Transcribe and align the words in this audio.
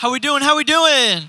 How 0.00 0.10
we 0.10 0.18
doing? 0.18 0.40
How 0.40 0.56
we 0.56 0.64
doing? 0.64 1.28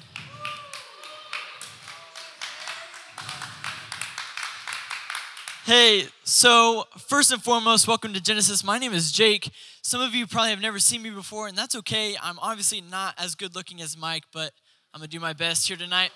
Hey, 5.65 6.07
so 6.23 6.85
first 6.97 7.33
and 7.33 7.43
foremost, 7.43 7.85
welcome 7.85 8.13
to 8.13 8.21
Genesis. 8.21 8.63
My 8.63 8.77
name 8.77 8.93
is 8.93 9.11
Jake. 9.11 9.51
Some 9.81 9.99
of 9.99 10.15
you 10.15 10.25
probably 10.25 10.51
have 10.51 10.61
never 10.61 10.79
seen 10.79 11.01
me 11.01 11.09
before, 11.09 11.49
and 11.49 11.57
that's 11.57 11.75
okay. 11.75 12.15
I'm 12.23 12.39
obviously 12.39 12.79
not 12.79 13.13
as 13.17 13.35
good 13.35 13.55
looking 13.55 13.81
as 13.81 13.97
Mike, 13.97 14.23
but 14.31 14.53
I'm 14.93 15.01
gonna 15.01 15.09
do 15.09 15.19
my 15.19 15.33
best 15.33 15.67
here 15.67 15.75
tonight. 15.75 16.11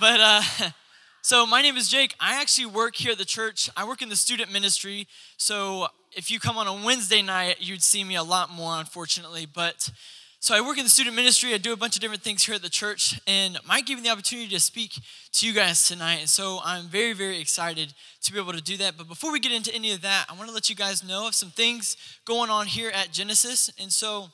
But 0.00 0.18
uh, 0.18 0.42
so 1.22 1.46
my 1.46 1.62
name 1.62 1.76
is 1.76 1.88
Jake. 1.88 2.16
I 2.18 2.40
actually 2.40 2.66
work 2.66 2.96
here 2.96 3.12
at 3.12 3.18
the 3.18 3.24
church. 3.24 3.70
I 3.76 3.86
work 3.86 4.02
in 4.02 4.08
the 4.08 4.16
student 4.16 4.50
ministry. 4.50 5.06
So 5.36 5.86
if 6.10 6.28
you 6.28 6.40
come 6.40 6.58
on 6.58 6.66
a 6.66 6.74
Wednesday 6.84 7.22
night, 7.22 7.58
you'd 7.60 7.84
see 7.84 8.02
me 8.02 8.16
a 8.16 8.24
lot 8.24 8.50
more, 8.50 8.80
unfortunately. 8.80 9.46
But 9.46 9.90
so 10.44 10.54
I 10.54 10.60
work 10.60 10.76
in 10.76 10.84
the 10.84 10.90
student 10.90 11.16
ministry. 11.16 11.54
I 11.54 11.56
do 11.56 11.72
a 11.72 11.76
bunch 11.76 11.96
of 11.96 12.02
different 12.02 12.20
things 12.20 12.44
here 12.44 12.54
at 12.54 12.60
the 12.60 12.68
church, 12.68 13.18
and 13.26 13.56
Mike 13.66 13.86
gave 13.86 13.96
me 13.96 14.02
the 14.02 14.10
opportunity 14.10 14.46
to 14.50 14.60
speak 14.60 14.92
to 15.32 15.46
you 15.46 15.54
guys 15.54 15.88
tonight. 15.88 16.16
And 16.16 16.28
so 16.28 16.58
I'm 16.62 16.84
very, 16.84 17.14
very 17.14 17.40
excited 17.40 17.94
to 18.24 18.30
be 18.30 18.38
able 18.38 18.52
to 18.52 18.60
do 18.60 18.76
that. 18.76 18.98
But 18.98 19.08
before 19.08 19.32
we 19.32 19.40
get 19.40 19.52
into 19.52 19.74
any 19.74 19.92
of 19.92 20.02
that, 20.02 20.26
I 20.28 20.34
want 20.34 20.48
to 20.48 20.54
let 20.54 20.68
you 20.68 20.76
guys 20.76 21.02
know 21.02 21.26
of 21.28 21.34
some 21.34 21.48
things 21.48 21.96
going 22.26 22.50
on 22.50 22.66
here 22.66 22.90
at 22.90 23.10
Genesis. 23.10 23.70
And 23.80 23.90
so 23.90 24.32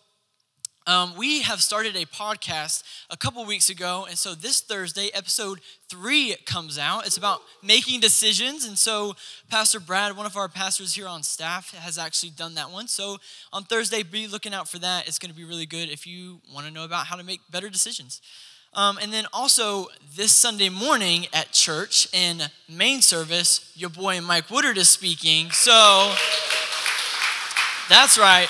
um, 0.90 1.14
we 1.16 1.42
have 1.42 1.62
started 1.62 1.94
a 1.94 2.04
podcast 2.04 2.82
a 3.10 3.16
couple 3.16 3.44
weeks 3.44 3.70
ago, 3.70 4.06
and 4.08 4.18
so 4.18 4.34
this 4.34 4.60
Thursday, 4.60 5.08
episode 5.14 5.60
three 5.88 6.34
comes 6.46 6.78
out. 6.78 7.06
It's 7.06 7.16
about 7.16 7.42
making 7.62 8.00
decisions, 8.00 8.66
and 8.66 8.76
so 8.76 9.14
Pastor 9.48 9.78
Brad, 9.78 10.16
one 10.16 10.26
of 10.26 10.36
our 10.36 10.48
pastors 10.48 10.94
here 10.94 11.06
on 11.06 11.22
staff, 11.22 11.72
has 11.76 11.96
actually 11.96 12.30
done 12.30 12.56
that 12.56 12.72
one. 12.72 12.88
So 12.88 13.18
on 13.52 13.62
Thursday, 13.62 14.02
be 14.02 14.26
looking 14.26 14.52
out 14.52 14.68
for 14.68 14.80
that. 14.80 15.06
It's 15.06 15.20
going 15.20 15.30
to 15.30 15.36
be 15.36 15.44
really 15.44 15.64
good 15.64 15.90
if 15.90 16.08
you 16.08 16.40
want 16.52 16.66
to 16.66 16.72
know 16.72 16.84
about 16.84 17.06
how 17.06 17.14
to 17.14 17.22
make 17.22 17.40
better 17.52 17.68
decisions. 17.70 18.20
Um, 18.74 18.98
and 19.00 19.12
then 19.12 19.26
also 19.32 19.86
this 20.16 20.32
Sunday 20.32 20.70
morning 20.70 21.28
at 21.32 21.52
church 21.52 22.08
in 22.12 22.42
main 22.68 23.00
service, 23.00 23.70
your 23.76 23.90
boy 23.90 24.20
Mike 24.20 24.50
Woodard 24.50 24.76
is 24.76 24.88
speaking. 24.88 25.52
So 25.52 26.12
that's 27.88 28.18
right. 28.18 28.48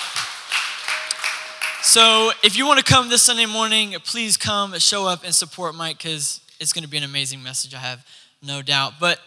So 1.92 2.30
if 2.44 2.56
you 2.56 2.68
want 2.68 2.78
to 2.78 2.84
come 2.84 3.08
this 3.08 3.20
Sunday 3.20 3.46
morning, 3.46 3.96
please 4.04 4.36
come, 4.36 4.78
show 4.78 5.08
up, 5.08 5.24
and 5.24 5.34
support 5.34 5.74
Mike 5.74 5.98
because 5.98 6.40
it's 6.60 6.72
going 6.72 6.84
to 6.84 6.88
be 6.88 6.98
an 6.98 7.02
amazing 7.02 7.42
message, 7.42 7.74
I 7.74 7.78
have 7.78 8.06
no 8.40 8.62
doubt. 8.62 9.00
But 9.00 9.18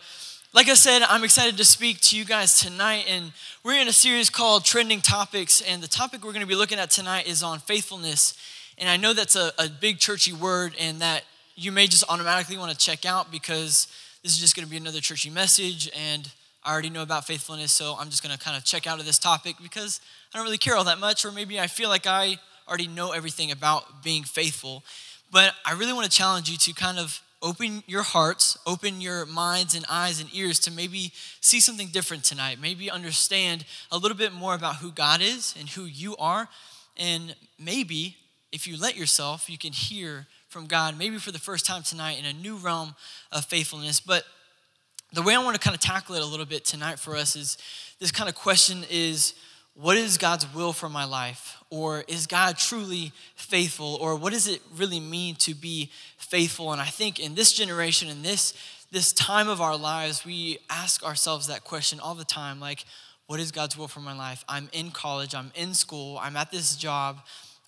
like 0.53 0.69
I 0.69 0.75
said, 0.75 1.01
I'm 1.01 1.25
excited 1.25 1.57
to 1.57 1.65
speak 1.65 1.99
to 1.99 2.17
you 2.17 2.23
guys 2.23 2.61
tonight, 2.61 3.03
and 3.09 3.33
we're 3.65 3.81
in 3.81 3.89
a 3.89 3.91
series 3.91 4.29
called 4.29 4.63
Trending 4.63 5.01
Topics, 5.01 5.59
and 5.59 5.83
the 5.83 5.89
topic 5.89 6.23
we're 6.23 6.31
going 6.31 6.39
to 6.39 6.47
be 6.47 6.55
looking 6.55 6.79
at 6.79 6.89
tonight 6.89 7.27
is 7.27 7.43
on 7.43 7.59
faithfulness. 7.59 8.33
And 8.77 8.87
I 8.87 8.95
know 8.95 9.11
that's 9.11 9.35
a, 9.35 9.51
a 9.59 9.67
big 9.67 9.99
churchy 9.99 10.31
word, 10.31 10.73
and 10.79 11.01
that 11.01 11.23
you 11.57 11.73
may 11.73 11.85
just 11.87 12.05
automatically 12.07 12.57
want 12.57 12.71
to 12.71 12.77
check 12.77 13.05
out 13.05 13.29
because 13.29 13.89
this 14.23 14.31
is 14.31 14.39
just 14.39 14.55
going 14.55 14.65
to 14.65 14.71
be 14.71 14.77
another 14.77 15.01
churchy 15.01 15.29
message, 15.29 15.91
and 15.93 16.31
I 16.63 16.71
already 16.71 16.91
know 16.91 17.01
about 17.01 17.27
faithfulness, 17.27 17.73
so 17.73 17.97
I'm 17.99 18.09
just 18.09 18.23
going 18.23 18.33
to 18.33 18.41
kind 18.41 18.55
of 18.55 18.63
check 18.63 18.87
out 18.87 19.01
of 19.01 19.05
this 19.05 19.19
topic 19.19 19.57
because 19.61 19.99
I 20.33 20.37
don't 20.37 20.45
really 20.45 20.57
care 20.57 20.77
all 20.77 20.85
that 20.85 20.99
much, 20.99 21.25
or 21.25 21.33
maybe 21.33 21.59
I 21.59 21.67
feel 21.67 21.89
like 21.89 22.07
I 22.07 22.37
already 22.67 22.87
know 22.87 23.11
everything 23.11 23.51
about 23.51 24.03
being 24.03 24.23
faithful. 24.23 24.83
But 25.31 25.53
I 25.65 25.73
really 25.73 25.93
want 25.93 26.05
to 26.05 26.11
challenge 26.15 26.49
you 26.49 26.57
to 26.57 26.73
kind 26.73 26.99
of 26.99 27.21
open 27.41 27.83
your 27.87 28.03
hearts, 28.03 28.57
open 28.65 29.01
your 29.01 29.25
minds 29.25 29.75
and 29.75 29.85
eyes 29.89 30.21
and 30.21 30.29
ears 30.33 30.59
to 30.59 30.71
maybe 30.71 31.11
see 31.41 31.59
something 31.59 31.87
different 31.87 32.23
tonight. 32.23 32.57
Maybe 32.61 32.89
understand 32.89 33.65
a 33.91 33.97
little 33.97 34.17
bit 34.17 34.31
more 34.31 34.55
about 34.55 34.77
who 34.77 34.91
God 34.91 35.21
is 35.21 35.53
and 35.59 35.67
who 35.69 35.83
you 35.83 36.15
are. 36.17 36.47
And 36.95 37.35
maybe 37.59 38.15
if 38.51 38.65
you 38.67 38.79
let 38.79 38.95
yourself, 38.95 39.49
you 39.49 39.57
can 39.57 39.73
hear 39.73 40.27
from 40.47 40.67
God, 40.67 40.97
maybe 40.97 41.17
for 41.17 41.31
the 41.31 41.39
first 41.39 41.65
time 41.65 41.83
tonight 41.83 42.17
in 42.19 42.25
a 42.25 42.33
new 42.33 42.55
realm 42.55 42.95
of 43.31 43.43
faithfulness. 43.45 43.99
But 43.99 44.23
the 45.11 45.21
way 45.21 45.35
I 45.35 45.43
want 45.43 45.55
to 45.55 45.61
kind 45.61 45.75
of 45.75 45.81
tackle 45.81 46.15
it 46.15 46.21
a 46.21 46.25
little 46.25 46.45
bit 46.45 46.63
tonight 46.63 46.99
for 46.99 47.15
us 47.15 47.35
is 47.35 47.57
this 47.99 48.11
kind 48.11 48.29
of 48.29 48.35
question 48.35 48.85
is 48.89 49.33
what 49.75 49.97
is 49.97 50.17
God's 50.17 50.51
will 50.53 50.71
for 50.71 50.87
my 50.87 51.03
life? 51.03 51.57
Or 51.73 52.03
is 52.07 52.27
God 52.27 52.59
truly 52.59 53.13
faithful? 53.33 53.97
Or 53.99 54.15
what 54.15 54.31
does 54.31 54.47
it 54.47 54.61
really 54.77 54.99
mean 54.99 55.33
to 55.37 55.55
be 55.55 55.89
faithful? 56.19 56.71
And 56.71 56.79
I 56.79 56.85
think 56.85 57.19
in 57.19 57.33
this 57.33 57.51
generation, 57.51 58.09
in 58.09 58.21
this, 58.21 58.53
this 58.91 59.11
time 59.11 59.49
of 59.49 59.59
our 59.59 59.75
lives, 59.75 60.23
we 60.23 60.59
ask 60.69 61.03
ourselves 61.03 61.47
that 61.47 61.63
question 61.63 61.99
all 61.99 62.13
the 62.13 62.25
time 62.25 62.59
like, 62.59 62.85
what 63.25 63.39
is 63.39 63.51
God's 63.51 63.75
will 63.75 63.87
for 63.87 64.01
my 64.01 64.15
life? 64.15 64.45
I'm 64.47 64.69
in 64.71 64.91
college, 64.91 65.33
I'm 65.33 65.51
in 65.55 65.73
school, 65.73 66.19
I'm 66.21 66.35
at 66.35 66.51
this 66.51 66.75
job. 66.75 67.21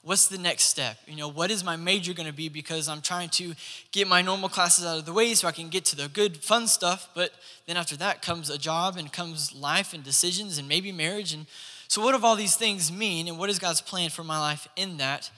What's 0.03 0.27
the 0.27 0.37
next 0.37 0.65
step? 0.65 0.97
You 1.07 1.15
know, 1.15 1.27
what 1.27 1.49
is 1.49 1.63
my 1.63 1.75
major 1.75 2.13
gonna 2.13 2.31
be? 2.31 2.47
Because 2.47 2.87
I'm 2.87 3.01
trying 3.01 3.29
to 3.29 3.55
get 3.91 4.07
my 4.07 4.21
normal 4.21 4.49
classes 4.49 4.85
out 4.85 4.99
of 4.99 5.07
the 5.07 5.13
way 5.13 5.33
so 5.33 5.47
I 5.47 5.51
can 5.51 5.69
get 5.69 5.83
to 5.85 5.95
the 5.95 6.09
good, 6.09 6.37
fun 6.37 6.67
stuff. 6.67 7.09
But 7.15 7.31
then 7.65 7.75
after 7.75 7.97
that 7.97 8.21
comes 8.21 8.51
a 8.51 8.59
job 8.59 8.97
and 8.97 9.11
comes 9.11 9.51
life 9.55 9.95
and 9.95 10.03
decisions 10.03 10.59
and 10.59 10.67
maybe 10.67 10.91
marriage. 10.91 11.33
And 11.33 11.47
so, 11.87 12.01
what 12.01 12.17
do 12.17 12.25
all 12.25 12.35
these 12.35 12.55
things 12.55 12.91
mean, 12.91 13.27
and 13.27 13.37
what 13.37 13.49
is 13.49 13.59
God's 13.59 13.81
plan 13.81 14.09
for 14.09 14.23
my 14.23 14.39
life 14.39 14.67
in 14.75 14.97
that? 14.97 15.29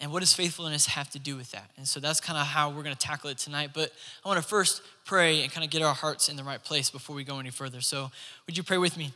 And 0.00 0.12
what 0.12 0.20
does 0.20 0.34
faithfulness 0.34 0.86
have 0.86 1.08
to 1.10 1.18
do 1.18 1.36
with 1.36 1.52
that? 1.52 1.70
And 1.76 1.86
so 1.86 2.00
that's 2.00 2.20
kind 2.20 2.36
of 2.36 2.46
how 2.46 2.68
we're 2.68 2.82
going 2.82 2.96
to 2.96 3.06
tackle 3.06 3.30
it 3.30 3.38
tonight. 3.38 3.70
But 3.72 3.92
I 4.24 4.28
want 4.28 4.42
to 4.42 4.46
first 4.46 4.82
pray 5.04 5.42
and 5.42 5.52
kind 5.52 5.64
of 5.64 5.70
get 5.70 5.82
our 5.82 5.94
hearts 5.94 6.28
in 6.28 6.36
the 6.36 6.42
right 6.42 6.62
place 6.62 6.90
before 6.90 7.14
we 7.14 7.22
go 7.22 7.38
any 7.38 7.50
further. 7.50 7.80
So, 7.80 8.10
would 8.46 8.56
you 8.56 8.62
pray 8.62 8.78
with 8.78 8.96
me? 8.96 9.12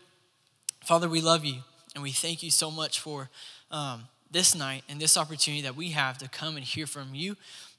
Father, 0.84 1.08
we 1.08 1.20
love 1.20 1.44
you, 1.44 1.62
and 1.94 2.02
we 2.02 2.12
thank 2.12 2.42
you 2.42 2.50
so 2.50 2.70
much 2.70 3.00
for 3.00 3.28
um, 3.70 4.04
this 4.30 4.54
night 4.54 4.84
and 4.88 5.00
this 5.00 5.16
opportunity 5.16 5.62
that 5.62 5.76
we 5.76 5.90
have 5.90 6.18
to 6.18 6.28
come 6.28 6.56
and 6.56 6.64
hear 6.64 6.86
from 6.86 7.14
you. 7.14 7.36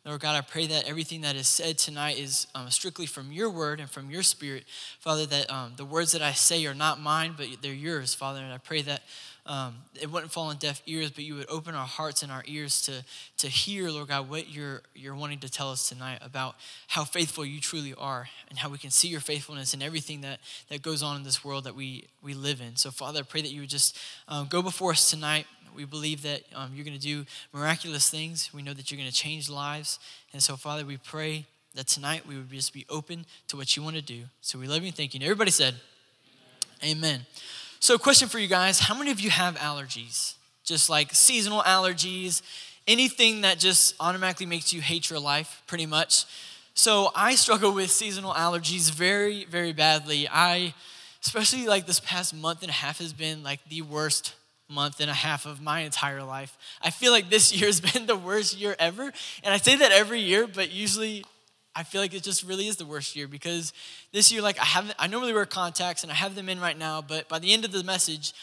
Lord 0.09 0.21
God, 0.21 0.35
I 0.35 0.41
pray 0.41 0.65
that 0.65 0.89
everything 0.89 1.21
that 1.21 1.35
is 1.35 1.47
said 1.47 1.77
tonight 1.77 2.17
is 2.17 2.47
um, 2.55 2.71
strictly 2.71 3.05
from 3.05 3.31
your 3.31 3.51
word 3.51 3.79
and 3.79 3.87
from 3.87 4.09
your 4.09 4.23
spirit. 4.23 4.63
Father, 4.99 5.27
that 5.27 5.51
um, 5.51 5.73
the 5.75 5.85
words 5.85 6.13
that 6.13 6.21
I 6.23 6.31
say 6.31 6.65
are 6.65 6.73
not 6.73 6.99
mine, 6.99 7.35
but 7.37 7.45
they're 7.61 7.71
yours, 7.71 8.15
Father. 8.15 8.39
And 8.39 8.51
I 8.51 8.57
pray 8.57 8.81
that 8.81 9.03
um, 9.49 9.77
it 9.99 10.11
wouldn't 10.11 10.31
fall 10.31 10.49
on 10.49 10.57
deaf 10.57 10.79
ears, 10.85 11.09
but 11.09 11.23
you 11.23 11.33
would 11.33 11.49
open 11.49 11.73
our 11.73 11.87
hearts 11.87 12.21
and 12.21 12.31
our 12.31 12.43
ears 12.45 12.83
to, 12.83 13.03
to 13.37 13.47
hear, 13.47 13.89
Lord 13.89 14.09
God, 14.09 14.29
what 14.29 14.47
you're, 14.47 14.83
you're 14.93 15.15
wanting 15.15 15.39
to 15.39 15.49
tell 15.49 15.71
us 15.71 15.89
tonight 15.89 16.19
about 16.21 16.55
how 16.87 17.03
faithful 17.03 17.43
you 17.43 17.59
truly 17.59 17.95
are 17.95 18.29
and 18.49 18.59
how 18.59 18.69
we 18.69 18.77
can 18.77 18.91
see 18.91 19.07
your 19.07 19.21
faithfulness 19.21 19.73
in 19.73 19.81
everything 19.81 20.21
that, 20.21 20.39
that 20.69 20.83
goes 20.83 21.01
on 21.01 21.17
in 21.17 21.23
this 21.23 21.43
world 21.43 21.63
that 21.63 21.73
we, 21.73 22.05
we 22.21 22.35
live 22.35 22.61
in. 22.61 22.75
So, 22.75 22.91
Father, 22.91 23.21
I 23.21 23.23
pray 23.23 23.41
that 23.41 23.51
you 23.51 23.61
would 23.61 23.71
just 23.71 23.97
um, 24.27 24.45
go 24.51 24.61
before 24.61 24.91
us 24.91 25.09
tonight. 25.09 25.47
We 25.75 25.83
believe 25.83 26.21
that 26.21 26.43
um, 26.53 26.73
you're 26.75 26.85
going 26.85 26.97
to 26.97 27.01
do 27.01 27.25
miraculous 27.51 28.07
things. 28.07 28.53
We 28.53 28.61
know 28.61 28.75
that 28.75 28.91
you're 28.91 28.99
going 28.99 29.09
to 29.09 29.15
change 29.15 29.49
lives. 29.49 29.97
And 30.31 30.43
so, 30.43 30.57
Father, 30.57 30.85
we 30.85 30.97
pray 30.97 31.47
that 31.73 31.87
tonight 31.87 32.27
we 32.27 32.35
would 32.37 32.51
just 32.51 32.71
be 32.71 32.85
open 32.87 33.25
to 33.47 33.57
what 33.57 33.75
you 33.75 33.81
want 33.81 33.95
to 33.95 34.01
do. 34.03 34.25
So 34.41 34.59
we 34.59 34.67
love 34.67 34.81
you 34.81 34.89
and 34.89 34.95
thank 34.95 35.15
you. 35.15 35.17
And 35.17 35.23
everybody 35.23 35.49
said, 35.49 35.73
Amen. 36.83 36.97
Amen. 36.97 37.25
So, 37.81 37.95
a 37.95 37.99
question 37.99 38.27
for 38.27 38.39
you 38.39 38.47
guys 38.47 38.79
How 38.79 38.93
many 38.93 39.09
of 39.11 39.19
you 39.21 39.29
have 39.29 39.55
allergies? 39.55 40.33
Just 40.65 40.89
like 40.89 41.13
seasonal 41.13 41.61
allergies, 41.61 42.41
anything 42.87 43.41
that 43.41 43.57
just 43.57 43.95
automatically 43.99 44.45
makes 44.45 44.73
you 44.73 44.81
hate 44.81 45.09
your 45.09 45.19
life, 45.19 45.63
pretty 45.65 45.85
much. 45.85 46.25
So, 46.73 47.11
I 47.15 47.35
struggle 47.35 47.73
with 47.73 47.89
seasonal 47.89 48.33
allergies 48.33 48.91
very, 48.91 49.45
very 49.45 49.71
badly. 49.71 50.27
I, 50.29 50.73
especially 51.23 51.67
like 51.67 51.85
this 51.85 52.01
past 52.01 52.35
month 52.35 52.63
and 52.63 52.69
a 52.69 52.73
half, 52.73 52.99
has 52.99 53.13
been 53.13 53.43
like 53.43 53.61
the 53.69 53.81
worst 53.81 54.35
month 54.67 54.99
and 54.99 55.09
a 55.09 55.13
half 55.13 55.45
of 55.45 55.61
my 55.61 55.79
entire 55.79 56.21
life. 56.21 56.57
I 56.81 56.89
feel 56.89 57.13
like 57.13 57.29
this 57.29 57.53
year 57.55 57.67
has 57.67 57.79
been 57.79 58.07
the 58.07 58.15
worst 58.17 58.57
year 58.57 58.75
ever. 58.77 59.11
And 59.41 59.53
I 59.53 59.57
say 59.57 59.77
that 59.77 59.93
every 59.93 60.19
year, 60.19 60.47
but 60.47 60.69
usually 60.69 61.23
I 61.79 61.83
feel 61.83 62.01
like 62.01 62.13
it 62.13 62.23
just 62.23 62.43
really 62.43 62.67
is 62.67 62.75
the 62.75 62.85
worst 62.85 63.15
year 63.15 63.25
because 63.25 63.71
this 64.11 64.33
year, 64.33 64.41
like 64.41 64.59
I 64.59 64.65
haven't, 64.65 64.95
I 64.99 65.07
normally 65.07 65.31
wear 65.31 65.45
contacts 65.45 66.03
and 66.03 66.11
I 66.11 66.15
have 66.15 66.35
them 66.35 66.49
in 66.49 66.59
right 66.59 66.77
now, 66.77 67.01
but 67.01 67.29
by 67.29 67.39
the 67.39 67.53
end 67.53 67.63
of 67.63 67.71
the 67.71 67.85
message, 67.85 68.33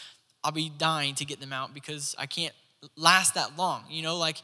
I'll 0.43 0.51
be 0.51 0.71
dying 0.75 1.13
to 1.13 1.23
get 1.23 1.39
them 1.39 1.53
out 1.53 1.71
because 1.71 2.15
I 2.17 2.25
can't 2.25 2.55
last 2.95 3.35
that 3.35 3.55
long. 3.55 3.83
You 3.91 4.01
know, 4.01 4.17
like 4.17 4.37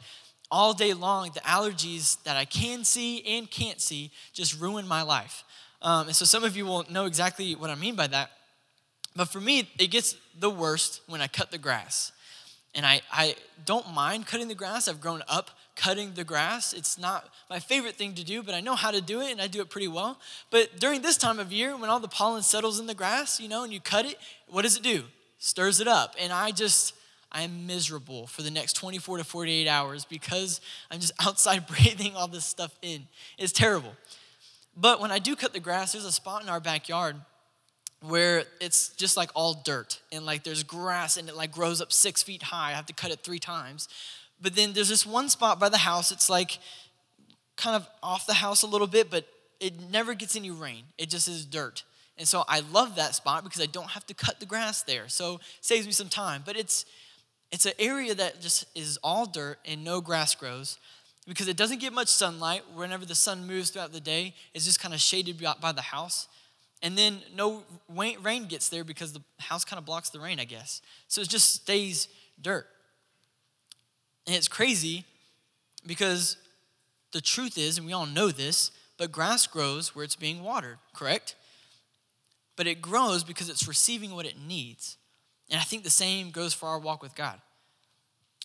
all 0.48 0.74
day 0.74 0.94
long, 0.94 1.32
the 1.34 1.40
allergies 1.40 2.22
that 2.22 2.36
I 2.36 2.44
can 2.44 2.84
see 2.84 3.20
and 3.36 3.50
can't 3.50 3.80
see 3.80 4.12
just 4.32 4.60
ruin 4.60 4.86
my 4.86 5.02
life. 5.02 5.42
Um, 5.82 6.06
and 6.06 6.14
so 6.14 6.24
some 6.24 6.44
of 6.44 6.56
you 6.56 6.64
will 6.64 6.84
know 6.88 7.06
exactly 7.06 7.56
what 7.56 7.70
I 7.70 7.74
mean 7.74 7.96
by 7.96 8.06
that. 8.06 8.30
But 9.16 9.24
for 9.24 9.40
me, 9.40 9.68
it 9.76 9.90
gets 9.90 10.14
the 10.38 10.50
worst 10.50 11.00
when 11.08 11.20
I 11.20 11.26
cut 11.26 11.50
the 11.50 11.58
grass. 11.58 12.12
And 12.76 12.86
I, 12.86 13.00
I 13.10 13.34
don't 13.64 13.92
mind 13.92 14.28
cutting 14.28 14.46
the 14.46 14.54
grass. 14.54 14.86
I've 14.86 15.00
grown 15.00 15.24
up 15.26 15.50
cutting 15.76 16.14
the 16.14 16.24
grass. 16.24 16.72
It's 16.72 16.98
not 16.98 17.28
my 17.50 17.58
favorite 17.58 17.96
thing 17.96 18.14
to 18.14 18.24
do, 18.24 18.42
but 18.42 18.54
I 18.54 18.60
know 18.60 18.74
how 18.74 18.90
to 18.90 19.00
do 19.00 19.20
it 19.20 19.32
and 19.32 19.40
I 19.40 19.46
do 19.46 19.60
it 19.60 19.70
pretty 19.70 19.88
well. 19.88 20.18
But 20.50 20.78
during 20.78 21.02
this 21.02 21.16
time 21.16 21.38
of 21.38 21.52
year, 21.52 21.76
when 21.76 21.90
all 21.90 22.00
the 22.00 22.08
pollen 22.08 22.42
settles 22.42 22.78
in 22.78 22.86
the 22.86 22.94
grass, 22.94 23.40
you 23.40 23.48
know, 23.48 23.64
and 23.64 23.72
you 23.72 23.80
cut 23.80 24.06
it, 24.06 24.16
what 24.48 24.62
does 24.62 24.76
it 24.76 24.82
do? 24.82 25.04
Stirs 25.38 25.80
it 25.80 25.88
up. 25.88 26.14
And 26.20 26.32
I 26.32 26.50
just, 26.50 26.94
I'm 27.32 27.66
miserable 27.66 28.26
for 28.26 28.42
the 28.42 28.50
next 28.50 28.74
24 28.74 29.18
to 29.18 29.24
48 29.24 29.68
hours 29.68 30.04
because 30.04 30.60
I'm 30.90 31.00
just 31.00 31.12
outside 31.26 31.66
breathing 31.66 32.14
all 32.16 32.28
this 32.28 32.44
stuff 32.44 32.76
in. 32.82 33.06
It's 33.38 33.52
terrible. 33.52 33.92
But 34.76 35.00
when 35.00 35.10
I 35.10 35.18
do 35.18 35.36
cut 35.36 35.52
the 35.52 35.60
grass, 35.60 35.92
there's 35.92 36.04
a 36.04 36.12
spot 36.12 36.42
in 36.42 36.48
our 36.48 36.60
backyard 36.60 37.16
where 38.00 38.44
it's 38.60 38.90
just 38.90 39.16
like 39.16 39.30
all 39.34 39.62
dirt 39.64 40.00
and 40.12 40.26
like 40.26 40.44
there's 40.44 40.62
grass 40.62 41.16
and 41.16 41.28
it 41.28 41.36
like 41.36 41.52
grows 41.52 41.80
up 41.80 41.92
six 41.92 42.22
feet 42.22 42.42
high. 42.42 42.70
I 42.70 42.72
have 42.72 42.86
to 42.86 42.92
cut 42.92 43.10
it 43.10 43.20
three 43.20 43.38
times. 43.38 43.88
But 44.40 44.54
then 44.56 44.72
there's 44.72 44.88
this 44.88 45.06
one 45.06 45.28
spot 45.28 45.58
by 45.58 45.68
the 45.68 45.78
house, 45.78 46.10
it's 46.12 46.28
like 46.28 46.58
kind 47.56 47.76
of 47.76 47.88
off 48.02 48.26
the 48.26 48.34
house 48.34 48.62
a 48.62 48.66
little 48.66 48.86
bit, 48.86 49.10
but 49.10 49.26
it 49.60 49.90
never 49.90 50.14
gets 50.14 50.36
any 50.36 50.50
rain. 50.50 50.84
It 50.98 51.08
just 51.08 51.28
is 51.28 51.46
dirt. 51.46 51.84
And 52.16 52.28
so 52.28 52.44
I 52.48 52.60
love 52.60 52.96
that 52.96 53.14
spot 53.14 53.44
because 53.44 53.60
I 53.60 53.66
don't 53.66 53.90
have 53.90 54.06
to 54.06 54.14
cut 54.14 54.40
the 54.40 54.46
grass 54.46 54.82
there. 54.82 55.08
So 55.08 55.36
it 55.36 55.40
saves 55.60 55.86
me 55.86 55.92
some 55.92 56.08
time. 56.08 56.42
But 56.44 56.56
it's 56.56 56.84
it's 57.50 57.66
an 57.66 57.72
area 57.78 58.14
that 58.14 58.40
just 58.40 58.66
is 58.76 58.98
all 59.02 59.26
dirt 59.26 59.58
and 59.64 59.84
no 59.84 60.00
grass 60.00 60.34
grows 60.34 60.78
because 61.26 61.46
it 61.46 61.56
doesn't 61.56 61.80
get 61.80 61.92
much 61.92 62.08
sunlight. 62.08 62.62
Whenever 62.74 63.04
the 63.04 63.14
sun 63.14 63.46
moves 63.46 63.70
throughout 63.70 63.92
the 63.92 64.00
day, 64.00 64.34
it's 64.54 64.64
just 64.64 64.80
kind 64.80 64.92
of 64.92 65.00
shaded 65.00 65.40
by 65.60 65.72
the 65.72 65.82
house. 65.82 66.28
And 66.82 66.98
then 66.98 67.20
no 67.34 67.62
rain 67.88 68.46
gets 68.46 68.68
there 68.68 68.84
because 68.84 69.12
the 69.12 69.22
house 69.38 69.64
kind 69.64 69.78
of 69.78 69.84
blocks 69.84 70.10
the 70.10 70.20
rain, 70.20 70.40
I 70.40 70.44
guess. 70.44 70.82
So 71.08 71.20
it 71.20 71.28
just 71.28 71.54
stays 71.54 72.08
dirt. 72.40 72.66
And 74.26 74.34
it's 74.34 74.48
crazy 74.48 75.04
because 75.86 76.36
the 77.12 77.20
truth 77.20 77.58
is, 77.58 77.78
and 77.78 77.86
we 77.86 77.92
all 77.92 78.06
know 78.06 78.30
this, 78.30 78.70
but 78.96 79.12
grass 79.12 79.46
grows 79.46 79.94
where 79.94 80.04
it's 80.04 80.16
being 80.16 80.42
watered, 80.42 80.78
correct? 80.94 81.34
But 82.56 82.66
it 82.66 82.80
grows 82.80 83.24
because 83.24 83.48
it's 83.48 83.68
receiving 83.68 84.14
what 84.14 84.26
it 84.26 84.36
needs. 84.38 84.96
And 85.50 85.60
I 85.60 85.64
think 85.64 85.84
the 85.84 85.90
same 85.90 86.30
goes 86.30 86.54
for 86.54 86.68
our 86.68 86.78
walk 86.78 87.02
with 87.02 87.14
God. 87.14 87.40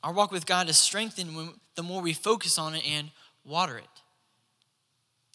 Our 0.04 0.14
walk 0.14 0.32
with 0.32 0.46
God 0.46 0.70
is 0.70 0.78
strengthened 0.78 1.36
when, 1.36 1.54
the 1.76 1.84
more 1.84 2.02
we 2.02 2.14
focus 2.14 2.58
on 2.58 2.76
it 2.76 2.84
and 2.88 3.12
water 3.46 3.78
it. 3.78 3.86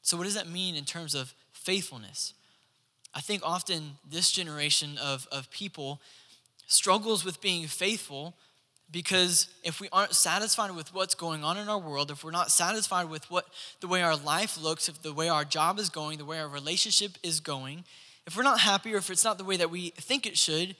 So, 0.03 0.17
what 0.17 0.25
does 0.25 0.35
that 0.35 0.49
mean 0.49 0.75
in 0.75 0.85
terms 0.85 1.15
of 1.15 1.35
faithfulness? 1.53 2.35
I 3.15 3.21
think 3.21 3.43
often 3.45 3.93
this 4.09 4.31
generation 4.31 4.99
of, 5.03 5.27
of 5.31 5.51
people 5.51 6.01
struggles 6.67 7.25
with 7.25 7.41
being 7.41 7.67
faithful 7.67 8.35
because 8.91 9.49
if 9.63 9.81
we 9.81 9.89
aren't 9.93 10.15
satisfied 10.15 10.71
with 10.71 10.95
what's 10.95 11.15
going 11.15 11.43
on 11.43 11.57
in 11.59 11.69
our 11.69 11.79
world, 11.79 12.11
if 12.11 12.23
we're 12.23 12.31
not 12.31 12.51
satisfied 12.51 13.09
with 13.09 13.31
what 13.31 13.47
the 13.81 13.89
way 13.89 14.03
our 14.03 14.17
life 14.17 14.61
looks, 14.61 14.89
if 14.89 15.03
the 15.03 15.13
way 15.13 15.29
our 15.29 15.45
job 15.45 15.79
is 15.79 15.89
going, 15.89 16.19
the 16.19 16.25
way 16.25 16.39
our 16.39 16.49
relationship 16.49 17.13
is 17.23 17.41
going, 17.41 17.85
if 18.27 18.37
we're 18.37 18.43
not 18.43 18.61
happy 18.61 18.95
or 18.95 18.99
if 18.99 19.11
it's 19.11 19.25
not 19.25 19.39
the 19.39 19.45
way 19.45 19.57
that 19.57 19.71
we 19.71 19.91
think 19.91 20.27
it 20.27 20.39
should, 20.39 20.77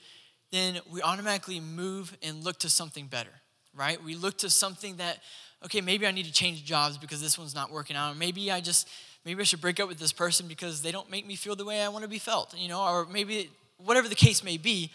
then 0.51 0.79
we 0.91 1.01
automatically 1.01 1.59
move 1.59 2.15
and 2.23 2.43
look 2.43 2.59
to 2.59 2.69
something 2.69 3.07
better, 3.07 3.29
right? 3.75 4.01
We 4.03 4.15
look 4.15 4.37
to 4.39 4.49
something 4.49 4.97
that, 4.97 5.19
okay, 5.63 5.81
maybe 5.81 6.07
I 6.07 6.11
need 6.11 6.25
to 6.25 6.31
change 6.31 6.63
jobs 6.63 6.97
because 6.97 7.21
this 7.21 7.37
one's 7.37 7.55
not 7.55 7.71
working 7.71 7.95
out. 7.95 8.13
Or 8.13 8.15
maybe 8.15 8.51
I 8.51 8.61
just, 8.61 8.87
maybe 9.25 9.41
I 9.41 9.43
should 9.43 9.61
break 9.61 9.79
up 9.79 9.87
with 9.87 9.99
this 9.99 10.13
person 10.13 10.47
because 10.47 10.81
they 10.81 10.91
don't 10.91 11.09
make 11.09 11.27
me 11.27 11.35
feel 11.35 11.55
the 11.55 11.65
way 11.65 11.81
I 11.81 11.89
want 11.89 12.03
to 12.03 12.09
be 12.09 12.19
felt, 12.19 12.55
you 12.57 12.69
know, 12.69 12.81
or 12.81 13.05
maybe 13.05 13.49
whatever 13.77 14.07
the 14.07 14.15
case 14.15 14.43
may 14.43 14.57
be, 14.57 14.91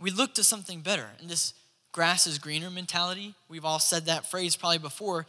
we 0.00 0.10
look 0.10 0.34
to 0.34 0.44
something 0.44 0.80
better. 0.80 1.08
And 1.20 1.28
this 1.28 1.52
grass 1.92 2.26
is 2.26 2.38
greener 2.38 2.70
mentality, 2.70 3.34
we've 3.48 3.64
all 3.64 3.78
said 3.78 4.06
that 4.06 4.26
phrase 4.26 4.56
probably 4.56 4.78
before. 4.78 5.26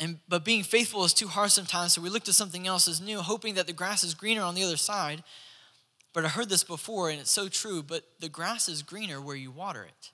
And, 0.00 0.18
but 0.28 0.44
being 0.44 0.64
faithful 0.64 1.04
is 1.04 1.14
too 1.14 1.28
hard 1.28 1.50
sometimes, 1.50 1.92
so 1.92 2.02
we 2.02 2.10
look 2.10 2.24
to 2.24 2.32
something 2.32 2.66
else 2.66 2.88
as 2.88 3.00
new, 3.00 3.20
hoping 3.20 3.54
that 3.54 3.66
the 3.66 3.72
grass 3.72 4.02
is 4.02 4.14
greener 4.14 4.42
on 4.42 4.54
the 4.54 4.64
other 4.64 4.76
side. 4.76 5.22
But 6.12 6.24
I 6.24 6.28
heard 6.28 6.48
this 6.48 6.64
before, 6.64 7.10
and 7.10 7.20
it's 7.20 7.30
so 7.30 7.48
true, 7.48 7.82
but 7.82 8.04
the 8.20 8.28
grass 8.28 8.68
is 8.68 8.82
greener 8.82 9.20
where 9.20 9.36
you 9.36 9.50
water 9.50 9.84
it. 9.84 10.10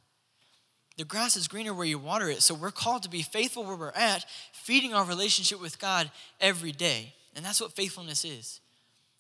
The 0.97 1.05
grass 1.05 1.37
is 1.37 1.49
greener 1.49 1.73
where 1.73 1.87
you 1.87 1.99
water 1.99 2.29
it. 2.29 2.43
So 2.43 2.55
we're 2.55 2.71
called 2.71 3.05
to 3.05 3.09
be 3.09 3.23
faithful 3.23 3.65
where 3.65 3.77
we're 3.77 3.93
at, 3.93 4.27
feeding 4.53 4.93
our 4.93 5.05
relationship 5.05 5.61
with 5.61 5.79
God 5.79 6.11
every 6.41 6.73
day. 6.73 7.15
And 7.35 7.45
that's 7.45 7.61
what 7.61 7.73
faithfulness 7.73 8.25
is. 8.25 8.61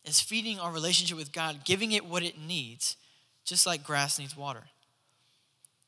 Is 0.05 0.21
feeding 0.21 0.59
our 0.59 0.73
relationship 0.73 1.17
with 1.17 1.33
God, 1.33 1.65
giving 1.65 1.93
it 1.93 2.05
what 2.05 2.23
it 2.23 2.39
needs, 2.39 2.97
just 3.45 3.67
like 3.67 3.85
grass 3.85 4.19
needs 4.19 4.37
water. 4.37 4.65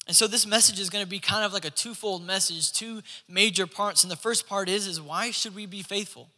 And 0.06 0.16
so 0.16 0.26
this 0.26 0.46
message 0.46 0.80
is 0.80 0.90
going 0.90 1.04
to 1.04 1.08
be 1.08 1.20
kind 1.20 1.44
of 1.44 1.52
like 1.52 1.64
a 1.64 1.70
twofold 1.70 2.26
message, 2.26 2.72
two 2.72 3.02
major 3.28 3.66
parts. 3.66 4.02
And 4.02 4.10
the 4.10 4.16
first 4.16 4.48
part 4.48 4.68
is 4.68 4.86
is 4.86 5.00
why 5.00 5.30
should 5.30 5.54
we 5.54 5.66
be 5.66 5.82
faithful? 5.82 6.28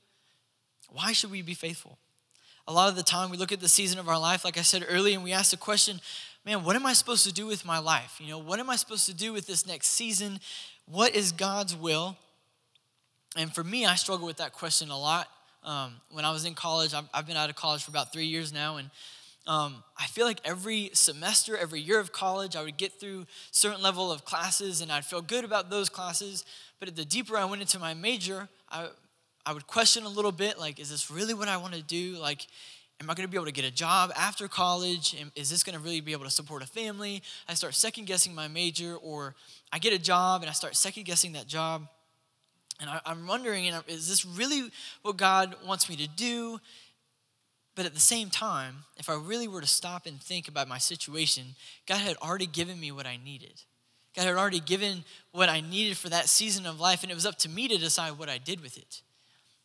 Why 0.91 1.13
should 1.13 1.31
we 1.31 1.43
be 1.43 1.55
faithful? 1.55 1.99
A 2.67 2.73
lot 2.73 2.89
of 2.89 2.97
the 2.97 3.03
time 3.03 3.31
we 3.31 3.37
look 3.37 3.53
at 3.53 3.61
the 3.61 3.69
season 3.69 3.99
of 3.99 4.09
our 4.09 4.19
life 4.19 4.45
like 4.45 4.59
I 4.59 4.63
said 4.63 4.85
earlier 4.89 5.15
and 5.15 5.25
we 5.25 5.33
ask 5.33 5.51
the 5.51 5.57
question, 5.57 6.01
man, 6.45 6.63
what 6.63 6.77
am 6.77 6.87
I 6.87 6.93
supposed 6.93 7.25
to 7.27 7.33
do 7.33 7.47
with 7.47 7.65
my 7.65 7.79
life? 7.79 8.19
You 8.21 8.29
know, 8.29 8.39
what 8.39 8.61
am 8.61 8.71
I 8.71 8.77
supposed 8.77 9.07
to 9.07 9.15
do 9.15 9.33
with 9.33 9.47
this 9.47 9.67
next 9.67 9.89
season? 9.89 10.41
What 10.87 11.15
is 11.15 11.33
God's 11.33 11.75
will? 11.75 12.17
And 13.37 13.55
for 13.55 13.65
me, 13.65 13.87
I 13.87 13.97
struggle 13.97 14.27
with 14.27 14.37
that 14.37 14.53
question 14.53 14.91
a 14.91 14.99
lot. 14.99 15.29
Um, 15.65 15.95
when 16.11 16.25
I 16.25 16.31
was 16.31 16.45
in 16.45 16.55
college, 16.55 16.93
I've, 16.93 17.09
I've 17.13 17.27
been 17.27 17.37
out 17.37 17.49
of 17.49 17.57
college 17.57 17.83
for 17.83 17.91
about 17.91 18.13
three 18.13 18.27
years 18.27 18.53
now, 18.53 18.77
and 18.77 18.91
um, 19.47 19.83
I 19.99 20.07
feel 20.07 20.25
like 20.25 20.41
every 20.45 20.91
semester, 20.95 21.57
every 21.57 21.81
year 21.81 22.01
of 22.01 22.13
college, 22.13 22.57
I 22.57 22.63
would 22.63 22.79
get 22.79 22.99
through 22.99 23.27
certain 23.51 23.83
level 23.83 24.11
of 24.11 24.25
classes 24.25 24.81
and 24.81 24.91
I'd 24.91 25.05
feel 25.05 25.21
good 25.21 25.45
about 25.45 25.69
those 25.69 25.89
classes. 25.89 26.45
But 26.81 26.95
the 26.97 27.05
deeper 27.05 27.37
I 27.37 27.45
went 27.45 27.61
into 27.61 27.79
my 27.79 27.93
major, 27.93 28.49
I, 28.71 28.89
I 29.45 29.53
would 29.53 29.67
question 29.67 30.05
a 30.05 30.09
little 30.09 30.33
bit 30.33 30.59
like, 30.59 30.81
is 30.81 30.91
this 30.91 31.11
really 31.11 31.35
what 31.35 31.49
I 31.49 31.59
want 31.59 31.75
to 31.75 31.83
do? 31.83 32.17
Like, 32.17 32.47
am 33.03 33.11
I 33.11 33.15
going 33.15 33.27
to 33.27 33.31
be 33.31 33.37
able 33.37 33.47
to 33.47 33.53
get 33.53 33.67
a 33.67 33.71
job 33.71 34.13
after 34.17 34.49
college? 34.49 35.15
Is 35.37 35.51
this 35.51 35.63
going 35.63 35.77
to 35.77 35.85
really 35.85 36.01
be 36.01 36.13
able 36.13 36.25
to 36.25 36.31
support 36.31 36.63
a 36.63 36.67
family? 36.67 37.23
I 37.47 37.55
start 37.55 37.75
second 37.75 38.07
guessing 38.07 38.35
my 38.35 38.49
major, 38.49 38.97
or 38.97 39.35
I 39.73 39.79
get 39.79 39.93
a 39.93 39.99
job 39.99 40.41
and 40.41 40.49
I 40.49 40.55
start 40.55 40.75
second 40.75 41.05
guessing 41.05 41.33
that 41.33 41.47
job. 41.47 41.87
And 42.81 42.91
I, 42.91 43.01
am 43.07 43.27
wondering, 43.27 43.67
is 43.89 44.09
this 44.09 44.25
really 44.25 44.71
what 45.03 45.17
God 45.17 45.55
wants 45.67 45.89
me 45.89 45.97
to 45.97 46.09
do? 46.09 46.61
But 47.75 47.87
at 47.87 47.95
the 47.95 48.01
same 48.01 48.31
time, 48.31 48.85
if 48.97 49.09
I 49.09 49.15
really 49.15 49.49
were 49.49 49.61
to 49.61 49.67
stop 49.67 50.07
and 50.07 50.21
think 50.21 50.47
about 50.47 50.69
my 50.69 50.79
situation, 50.79 51.57
God 51.87 51.99
had 51.99 52.17
already 52.19 52.47
given 52.47 52.79
me 52.79 52.93
what 52.93 53.07
I 53.07 53.19
needed. 53.23 53.63
God 54.15 54.27
had 54.27 54.37
already 54.37 54.61
given 54.61 55.05
what 55.33 55.49
I 55.49 55.61
needed 55.61 55.97
for 55.97 56.09
that 56.09 56.29
season 56.29 56.67
of 56.67 56.79
life, 56.79 57.03
and 57.03 57.11
it 57.11 57.15
was 57.15 57.27
up 57.27 57.37
to 57.39 57.49
me 57.49 57.67
to 57.69 57.77
decide 57.77 58.13
what 58.13 58.29
I 58.29 58.39
did 58.39 58.61
with 58.61 58.77
it. 58.77 59.03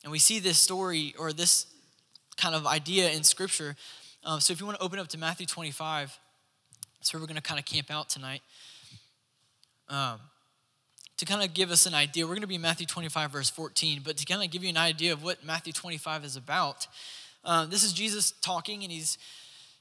And 0.03 0.11
we 0.11 0.17
see 0.17 0.39
this 0.39 0.57
story 0.57 1.13
or 1.19 1.33
this 1.33 1.67
kind 2.35 2.55
of 2.55 2.65
idea 2.65 3.11
in 3.11 3.23
Scripture. 3.23 3.75
Um, 4.23 4.39
so 4.39 4.53
if 4.53 4.59
you 4.59 4.65
want 4.65 4.79
to 4.79 4.83
open 4.83 4.97
up 4.97 5.07
to 5.09 5.17
Matthew 5.17 5.45
25, 5.45 6.17
that's 6.97 7.13
where 7.13 7.21
we're 7.21 7.27
going 7.27 7.35
to 7.35 7.41
kind 7.41 7.59
of 7.59 7.65
camp 7.65 7.91
out 7.91 8.09
tonight. 8.09 8.41
Um, 9.87 10.19
to 11.17 11.25
kind 11.25 11.43
of 11.43 11.53
give 11.53 11.69
us 11.69 11.85
an 11.85 11.93
idea, 11.93 12.25
we're 12.25 12.29
going 12.29 12.41
to 12.41 12.47
be 12.47 12.55
in 12.55 12.61
Matthew 12.61 12.87
25, 12.87 13.31
verse 13.31 13.49
14, 13.49 14.01
but 14.03 14.17
to 14.17 14.25
kind 14.25 14.43
of 14.43 14.49
give 14.49 14.63
you 14.63 14.69
an 14.69 14.77
idea 14.77 15.11
of 15.11 15.21
what 15.21 15.43
Matthew 15.43 15.73
25 15.73 16.23
is 16.23 16.37
about, 16.37 16.87
uh, 17.43 17.65
this 17.65 17.83
is 17.83 17.93
Jesus 17.93 18.31
talking, 18.31 18.83
and 18.83 18.91
he's 18.91 19.17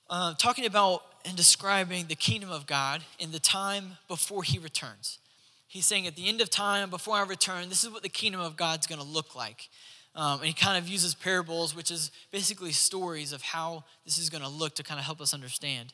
uh, 0.09 0.35
talking 0.35 0.67
about 0.67 1.03
and 1.25 1.37
describing 1.37 2.07
the 2.07 2.15
kingdom 2.15 2.51
of 2.51 2.67
God 2.67 3.03
in 3.19 3.33
the 3.33 3.41
time 3.41 3.99
before 4.07 4.43
he 4.43 4.59
returns. 4.59 5.19
He's 5.67 5.85
saying, 5.85 6.07
at 6.07 6.17
the 6.17 6.29
end 6.29 6.41
of 6.41 6.49
time, 6.49 6.89
before 6.89 7.17
I 7.17 7.25
return, 7.25 7.69
this 7.69 7.85
is 7.85 7.91
what 7.91 8.03
the 8.03 8.09
kingdom 8.09 8.41
of 8.41 8.57
God's 8.57 8.87
going 8.87 9.01
to 9.01 9.07
look 9.07 9.35
like. 9.35 9.69
Um, 10.15 10.39
and 10.39 10.47
he 10.47 10.55
kind 10.55 10.79
of 10.79 10.89
uses 10.89 11.15
parables, 11.15 11.77
which 11.77 11.91
is 11.91 12.11
basically 12.31 12.73
stories 12.73 13.33
of 13.33 13.43
how 13.43 13.85
this 14.05 14.17
is 14.19 14.31
going 14.31 14.43
to 14.43 14.49
look 14.49 14.75
to 14.77 14.83
kind 14.83 14.99
of 14.99 15.05
help 15.05 15.21
us 15.21 15.35
understand. 15.35 15.93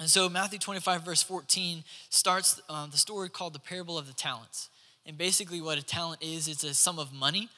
And 0.00 0.08
so, 0.08 0.28
Matthew 0.28 0.58
25, 0.58 1.04
verse 1.04 1.22
14, 1.22 1.84
starts 2.08 2.60
uh, 2.68 2.86
the 2.86 2.96
story 2.96 3.28
called 3.28 3.52
the 3.52 3.58
parable 3.58 3.98
of 3.98 4.06
the 4.06 4.12
talents. 4.12 4.70
And 5.04 5.18
basically, 5.18 5.60
what 5.60 5.78
a 5.78 5.82
talent 5.82 6.22
is, 6.22 6.48
it's 6.48 6.64
a 6.64 6.74
sum 6.74 6.98
of 6.98 7.12
money 7.12 7.50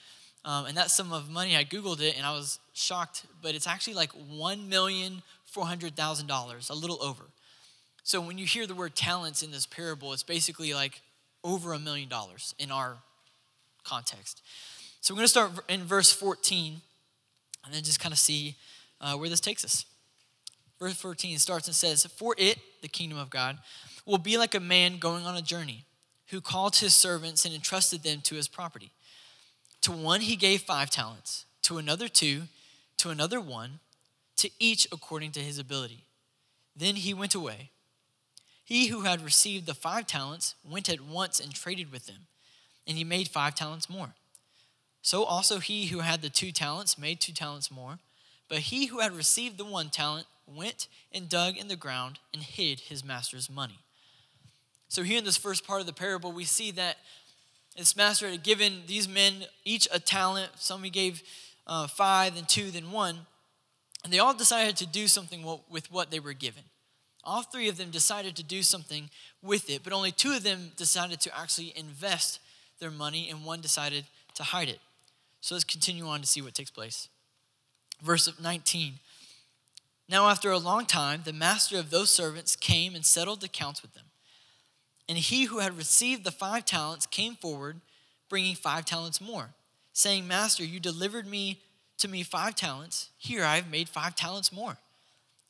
um, 0.45 0.67
and 0.67 0.77
that 0.77 0.91
sum 0.91 1.13
of 1.13 1.29
money, 1.29 1.57
I 1.57 1.65
Googled 1.65 2.01
it 2.01 2.17
and 2.17 2.25
I 2.25 2.33
was 2.33 2.59
shocked, 2.79 3.27
but 3.43 3.55
it's 3.55 3.67
actually 3.67 3.95
like 3.95 4.13
$1,400,000, 4.13 6.71
a 6.71 6.75
little 6.75 7.03
over. 7.03 7.25
So 8.03 8.21
when 8.21 8.39
you 8.39 8.47
hear 8.47 8.67
the 8.67 8.75
word 8.75 8.95
talents 8.95 9.43
in 9.43 9.51
this 9.51 9.67
parable, 9.67 10.13
it's 10.13 10.23
basically 10.23 10.73
like 10.73 11.03
over 11.45 11.73
a 11.73 11.79
million 11.79 12.09
dollars 12.09 12.55
in 12.59 12.71
our 12.71 12.97
context. 13.85 14.43
So 15.01 15.15
we're 15.15 15.19
going 15.19 15.25
to 15.25 15.29
start 15.29 15.53
in 15.69 15.85
verse 15.85 16.13
14 16.13 16.81
and 17.65 17.75
then 17.75 17.83
just 17.83 18.01
kind 18.01 18.13
of 18.13 18.19
see 18.19 18.57
uh, 19.01 19.15
where 19.15 19.29
this 19.29 19.41
takes 19.41 19.65
us. 19.65 19.85
Verse 20.79 20.95
14 20.95 21.39
starts 21.39 21.67
and 21.67 21.75
says, 21.75 22.07
For 22.07 22.35
it, 22.39 22.59
the 22.83 22.89
kingdom 22.89 23.19
of 23.19 23.31
God, 23.31 23.59
will 24.07 24.19
be 24.19 24.39
like 24.39 24.55
a 24.55 24.61
man 24.61 24.99
going 24.99 25.27
on 25.27 25.37
a 25.37 25.43
journey 25.43 25.85
who 26.29 26.41
called 26.41 26.77
his 26.77 26.95
servants 26.95 27.45
and 27.45 27.55
entrusted 27.55 28.03
them 28.03 28.21
to 28.23 28.37
his 28.37 28.49
property. 28.49 28.91
To 29.83 29.93
one 29.93 30.21
he 30.21 30.37
gave 30.37 30.63
five 30.63 30.91
talents, 30.91 31.47
to 31.63 31.79
another 31.79 32.09
two, 32.09 32.43
to 32.99 33.11
another 33.11 33.41
one, 33.41 33.81
to 34.37 34.51
each 34.59 34.87
according 34.93 35.33
to 35.33 35.41
his 35.41 35.59
ability. 35.59 36.05
Then 36.77 36.97
he 36.97 37.13
went 37.13 37.35
away. 37.35 37.71
He 38.65 38.89
who 38.89 39.03
had 39.03 39.25
received 39.25 39.67
the 39.67 39.75
five 39.75 40.07
talents 40.07 40.55
went 40.63 40.89
at 40.89 41.01
once 41.01 41.41
and 41.41 41.55
traded 41.55 41.91
with 41.91 42.07
them, 42.07 42.27
and 42.87 42.97
he 42.97 43.05
made 43.05 43.29
five 43.29 43.55
talents 43.55 43.89
more. 43.89 44.11
So 45.03 45.25
also 45.25 45.59
he 45.59 45.87
who 45.87 46.01
had 46.01 46.23
the 46.23 46.29
two 46.29 46.53
talents 46.53 46.99
made 46.99 47.21
two 47.21 47.33
talents 47.33 47.71
more. 47.71 47.99
But 48.49 48.59
he 48.59 48.87
who 48.87 49.01
had 49.01 49.13
received 49.13 49.59
the 49.59 49.65
one 49.65 49.91
talent 49.91 50.27
went 50.47 50.89
and 51.13 51.29
dug 51.29 51.57
in 51.57 51.69
the 51.69 51.77
ground 51.77 52.19
and 52.33 52.43
hid 52.43 52.81
his 52.81 53.05
master's 53.05 53.51
money. 53.51 53.79
So, 54.89 55.03
here 55.03 55.19
in 55.19 55.25
this 55.25 55.37
first 55.37 55.67
part 55.67 55.81
of 55.81 55.87
the 55.87 55.93
parable, 55.93 56.33
we 56.33 56.45
see 56.45 56.71
that 56.73 56.97
this 57.77 57.95
master 57.95 58.29
had 58.29 58.43
given 58.43 58.83
these 58.87 59.07
men 59.07 59.45
each 59.65 59.87
a 59.93 60.01
talent. 60.01 60.53
Some 60.57 60.83
he 60.83 60.89
gave 60.89 61.23
uh, 61.69 61.87
five, 61.87 62.35
then 62.35 62.45
two, 62.47 62.71
then 62.71 62.91
one. 62.91 63.27
And 64.05 64.13
they 64.13 64.19
all 64.19 64.35
decided 64.35 64.77
to 64.77 64.87
do 64.87 65.07
something 65.07 65.45
with 65.69 65.91
what 65.91 66.11
they 66.11 66.21
were 66.21 66.33
given. 66.33 66.63
All 67.25 67.43
three 67.43 67.69
of 67.69 67.77
them 67.77 67.91
decided 67.91 68.37
to 68.37 68.43
do 68.43 68.63
something 68.63 69.11
with 69.43 69.69
it, 69.69 69.83
but 69.85 69.93
only 69.93 70.13
two 70.13 70.33
of 70.33 70.45
them 70.45 70.73
decided 70.77 71.21
to 71.21 71.39
actually 71.39 71.73
invest 71.77 72.41
their 72.81 72.91
money, 72.91 73.29
and 73.29 73.45
one 73.45 73.61
decided 73.61 74.05
to 74.35 74.45
hide 74.45 74.69
it. 74.69 74.79
So 75.41 75.55
let's 75.55 75.65
continue 75.65 76.07
on 76.07 76.21
to 76.21 76.27
see 76.27 76.41
what 76.41 76.55
takes 76.55 76.71
place. 76.71 77.09
Verse 78.03 78.31
19. 78.41 78.95
Now, 80.09 80.29
after 80.29 80.51
a 80.51 80.59
long 80.59 80.87
time, 80.87 81.23
the 81.25 81.33
master 81.33 81.77
of 81.79 81.91
those 81.91 82.11
servants 82.11 82.57
came 82.57 82.95
and 82.95 83.05
settled 83.05 83.45
accounts 83.45 83.83
with 83.83 83.95
them. 83.95 84.05
And 85.09 85.19
he 85.19 85.45
who 85.45 85.59
had 85.59 85.77
received 85.77 86.25
the 86.25 86.31
five 86.31 86.65
talents 86.65 87.07
came 87.07 87.35
forward, 87.35 87.81
bringing 88.29 88.55
five 88.55 88.85
talents 88.85 89.21
more, 89.21 89.51
saying, 89.99 90.29
Master, 90.29 90.65
you 90.65 90.79
delivered 90.79 91.27
me 91.27 91.59
to 91.99 92.07
me 92.07 92.23
five 92.23 92.55
talents. 92.55 93.11
Here 93.19 93.43
I 93.43 93.57
have 93.57 93.69
made 93.69 93.89
five 93.89 94.15
talents 94.15 94.53
more. 94.53 94.79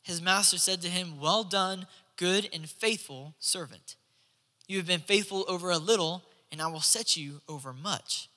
His 0.01 0.23
master 0.23 0.57
said 0.57 0.81
to 0.81 0.89
him, 0.89 1.19
Well 1.19 1.43
done, 1.43 1.85
good 2.17 2.49
and 2.51 2.67
faithful 2.67 3.35
servant. 3.39 3.95
You 4.67 4.77
have 4.77 4.87
been 4.87 5.01
faithful 5.01 5.45
over 5.47 5.69
a 5.69 5.77
little, 5.77 6.23
and 6.51 6.63
I 6.63 6.67
will 6.67 6.81
set 6.81 7.15
you 7.15 7.41
over 7.47 7.73
much. 7.73 8.27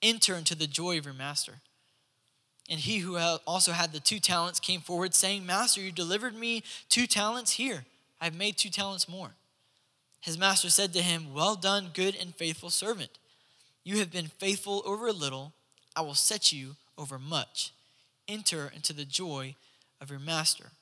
Enter 0.00 0.36
into 0.36 0.54
the 0.54 0.68
joy 0.68 0.98
of 0.98 1.04
your 1.04 1.14
master. 1.14 1.54
And 2.70 2.78
he 2.78 2.98
who 2.98 3.16
also 3.44 3.72
had 3.72 3.92
the 3.92 3.98
two 3.98 4.20
talents 4.20 4.60
came 4.60 4.80
forward, 4.80 5.14
saying, 5.14 5.46
Master, 5.46 5.80
you 5.80 5.90
delivered 5.90 6.36
me 6.36 6.62
two 6.88 7.08
talents. 7.08 7.52
Here, 7.52 7.84
I 8.20 8.26
have 8.26 8.36
made 8.36 8.56
two 8.56 8.70
talents 8.70 9.08
more. 9.08 9.30
His 10.20 10.38
master 10.38 10.70
said 10.70 10.92
to 10.92 11.02
him, 11.02 11.34
Well 11.34 11.56
done, 11.56 11.90
good 11.92 12.14
and 12.14 12.34
faithful 12.36 12.70
servant. 12.70 13.10
You 13.86 13.98
have 13.98 14.10
been 14.10 14.26
faithful 14.26 14.82
over 14.84 15.06
a 15.06 15.12
little, 15.12 15.52
I 15.94 16.00
will 16.00 16.16
set 16.16 16.50
you 16.52 16.74
over 16.98 17.20
much. 17.20 17.70
Enter 18.26 18.72
into 18.74 18.92
the 18.92 19.04
joy 19.04 19.54
of 20.00 20.10
your 20.10 20.18
master. 20.18 20.72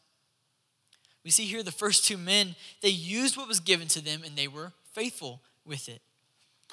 We 1.23 1.31
see 1.31 1.45
here 1.45 1.63
the 1.63 1.71
first 1.71 2.07
two 2.07 2.17
men, 2.17 2.57
they 2.81 2.89
used 2.89 3.37
what 3.37 3.47
was 3.47 3.61
given 3.61 3.89
to 3.89 4.03
them 4.03 4.23
and 4.25 4.37
they 4.37 4.49
were 4.49 4.73
faithful 4.95 5.43
with 5.67 5.87
it. 5.87 6.01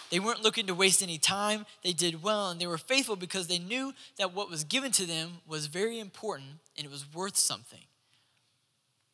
They 0.09 0.21
weren't 0.21 0.41
looking 0.41 0.67
to 0.67 0.73
waste 0.73 1.03
any 1.03 1.17
time. 1.17 1.65
They 1.83 1.91
did 1.91 2.23
well 2.23 2.49
and 2.49 2.61
they 2.61 2.67
were 2.67 2.77
faithful 2.77 3.17
because 3.17 3.47
they 3.47 3.59
knew 3.59 3.93
that 4.17 4.33
what 4.33 4.49
was 4.49 4.63
given 4.63 4.93
to 4.93 5.05
them 5.05 5.31
was 5.45 5.65
very 5.65 5.99
important 5.99 6.51
and 6.77 6.85
it 6.85 6.91
was 6.91 7.13
worth 7.13 7.35
something. 7.35 7.83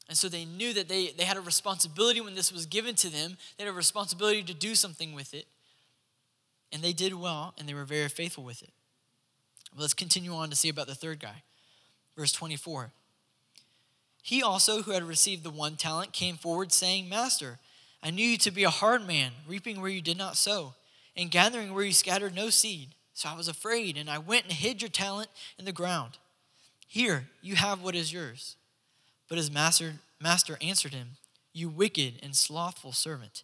And 0.08 0.16
so 0.16 0.30
they 0.30 0.46
knew 0.46 0.72
that 0.74 0.88
they, 0.88 1.14
they 1.18 1.26
had 1.26 1.38
a 1.38 1.42
responsibility 1.42 2.22
when 2.22 2.36
this 2.36 2.54
was 2.54 2.68
given 2.68 2.94
to 2.94 3.10
them. 3.10 3.38
They 3.58 3.64
had 3.64 3.74
a 3.74 3.76
responsibility 3.76 4.44
to 4.44 4.54
do 4.54 4.76
something 4.76 5.16
with 5.16 5.34
it. 5.34 5.48
And 6.72 6.82
they 6.82 6.94
did 6.94 7.14
well 7.14 7.54
and 7.58 7.68
they 7.68 7.74
were 7.74 7.86
very 7.86 8.10
faithful 8.10 8.44
with 8.44 8.62
it. 8.62 8.72
But 9.74 9.82
let's 9.82 9.94
continue 9.94 10.34
on 10.34 10.50
to 10.50 10.56
see 10.56 10.70
about 10.70 10.88
the 10.88 10.96
third 10.96 11.20
guy. 11.20 11.44
Verse 12.16 12.32
24. 12.32 12.92
He 14.22 14.44
also, 14.44 14.82
who 14.82 14.92
had 14.92 15.04
received 15.04 15.44
the 15.44 15.50
one 15.50 15.78
talent, 15.78 16.12
came 16.12 16.36
forward, 16.36 16.74
saying, 16.74 17.08
Master, 17.08 17.60
I 18.04 18.10
knew 18.10 18.26
you 18.26 18.38
to 18.40 18.52
be 18.52 18.66
a 18.66 18.70
hard 18.70 19.08
man, 19.08 19.32
reaping 19.48 19.80
where 19.80 19.90
you 19.90 20.02
did 20.02 20.18
not 20.18 20.36
sow, 20.36 20.74
and 21.16 21.32
gathering 21.32 21.74
where 21.74 21.86
you 21.86 21.94
scattered 21.94 22.36
no 22.36 22.50
seed. 22.50 22.90
So 23.14 23.30
I 23.30 23.38
was 23.38 23.48
afraid, 23.48 23.98
and 23.98 24.10
I 24.10 24.18
went 24.18 24.44
and 24.44 24.54
hid 24.54 24.82
your 24.82 24.90
talent 24.90 25.30
in 25.58 25.64
the 25.64 25.72
ground. 25.72 26.18
Here, 26.88 27.30
you 27.42 27.56
have 27.56 27.82
what 27.82 27.96
is 27.96 28.12
yours. 28.12 28.58
But 29.30 29.38
his 29.38 29.50
master, 29.50 29.94
master 30.20 30.58
answered 30.62 30.94
him, 30.94 31.12
You 31.54 31.70
wicked 31.70 32.16
and 32.22 32.36
slothful 32.36 32.92
servant. 32.92 33.44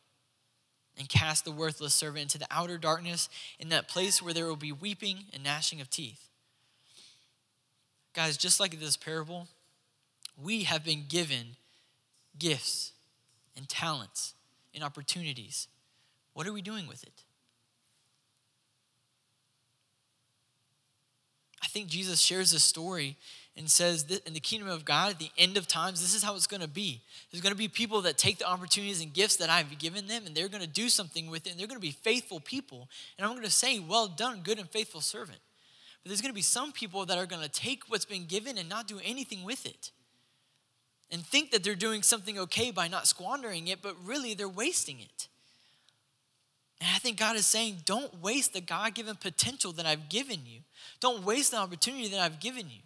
And 0.97 1.07
cast 1.09 1.45
the 1.45 1.51
worthless 1.51 1.93
servant 1.93 2.23
into 2.23 2.37
the 2.37 2.47
outer 2.51 2.77
darkness, 2.77 3.29
in 3.59 3.69
that 3.69 3.87
place 3.87 4.21
where 4.21 4.33
there 4.33 4.45
will 4.45 4.55
be 4.55 4.71
weeping 4.71 5.25
and 5.33 5.43
gnashing 5.43 5.81
of 5.81 5.89
teeth. 5.89 6.27
Guys, 8.13 8.37
just 8.37 8.59
like 8.59 8.79
this 8.79 8.97
parable, 8.97 9.47
we 10.37 10.63
have 10.63 10.83
been 10.83 11.05
given 11.07 11.55
gifts 12.37 12.91
and 13.55 13.69
talents 13.69 14.33
and 14.75 14.83
opportunities. 14.83 15.67
What 16.33 16.45
are 16.45 16.53
we 16.53 16.61
doing 16.61 16.87
with 16.87 17.03
it? 17.03 17.23
I 21.63 21.67
think 21.67 21.87
Jesus 21.87 22.19
shares 22.19 22.51
this 22.51 22.63
story 22.63 23.17
and 23.57 23.69
says 23.69 24.05
that 24.05 24.25
in 24.25 24.33
the 24.33 24.39
kingdom 24.39 24.69
of 24.69 24.85
God, 24.85 25.11
at 25.11 25.19
the 25.19 25.31
end 25.37 25.57
of 25.57 25.67
times, 25.67 26.01
this 26.01 26.15
is 26.15 26.23
how 26.23 26.35
it's 26.35 26.47
going 26.47 26.61
to 26.61 26.67
be. 26.67 27.01
There's 27.31 27.41
going 27.41 27.53
to 27.53 27.57
be 27.57 27.67
people 27.67 28.01
that 28.01 28.17
take 28.17 28.37
the 28.37 28.49
opportunities 28.49 29.01
and 29.01 29.13
gifts 29.13 29.35
that 29.37 29.49
I've 29.49 29.77
given 29.77 30.07
them, 30.07 30.23
and 30.25 30.33
they're 30.33 30.47
going 30.47 30.63
to 30.63 30.69
do 30.69 30.87
something 30.87 31.29
with 31.29 31.45
it, 31.45 31.51
and 31.51 31.59
they're 31.59 31.67
going 31.67 31.79
to 31.79 31.85
be 31.85 31.91
faithful 31.91 32.39
people. 32.39 32.87
And 33.17 33.25
I'm 33.25 33.33
going 33.33 33.43
to 33.43 33.51
say, 33.51 33.79
Well 33.79 34.07
done, 34.07 34.41
good 34.43 34.59
and 34.59 34.69
faithful 34.69 35.01
servant. 35.01 35.39
But 36.01 36.09
there's 36.09 36.21
going 36.21 36.31
to 36.31 36.35
be 36.35 36.41
some 36.41 36.71
people 36.71 37.05
that 37.05 37.17
are 37.17 37.25
going 37.25 37.43
to 37.43 37.49
take 37.49 37.83
what's 37.87 38.05
been 38.05 38.25
given 38.25 38.57
and 38.57 38.69
not 38.69 38.87
do 38.87 38.99
anything 39.03 39.43
with 39.43 39.65
it 39.65 39.91
and 41.11 41.25
think 41.25 41.51
that 41.51 41.63
they're 41.63 41.75
doing 41.75 42.01
something 42.01 42.39
okay 42.39 42.71
by 42.71 42.87
not 42.87 43.05
squandering 43.05 43.67
it, 43.67 43.81
but 43.81 43.95
really 44.03 44.33
they're 44.33 44.47
wasting 44.47 44.99
it. 44.99 45.27
And 46.79 46.89
I 46.95 46.97
think 46.97 47.19
God 47.19 47.35
is 47.35 47.45
saying, 47.45 47.81
don't 47.85 48.21
waste 48.21 48.53
the 48.53 48.61
God 48.61 48.95
given 48.95 49.15
potential 49.15 49.71
that 49.73 49.85
I've 49.85 50.09
given 50.09 50.39
you. 50.45 50.61
Don't 50.99 51.23
waste 51.23 51.51
the 51.51 51.57
opportunity 51.57 52.07
that 52.07 52.19
I've 52.19 52.39
given 52.39 52.69
you. 52.71 52.81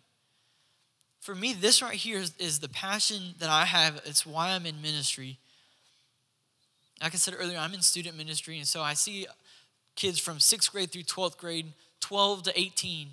For 1.25 1.33
me, 1.33 1.53
this 1.53 1.81
right 1.81 1.95
here 1.95 2.19
is, 2.19 2.33
is 2.37 2.59
the 2.59 2.69
passion 2.69 3.33
that 3.39 3.49
I 3.49 3.65
have. 3.65 3.99
It's 4.05 4.25
why 4.25 4.51
I'm 4.51 4.65
in 4.65 4.81
ministry. 4.81 5.37
Like 7.01 7.13
I 7.13 7.17
said 7.17 7.33
earlier, 7.37 7.57
I'm 7.57 7.73
in 7.73 7.81
student 7.81 8.15
ministry, 8.15 8.57
and 8.57 8.67
so 8.67 8.81
I 8.81 8.93
see 8.93 9.25
kids 9.95 10.19
from 10.19 10.39
sixth 10.39 10.71
grade 10.71 10.91
through 10.91 11.03
12th 11.03 11.37
grade, 11.37 11.73
12 11.99 12.43
to 12.43 12.59
18 12.59 13.09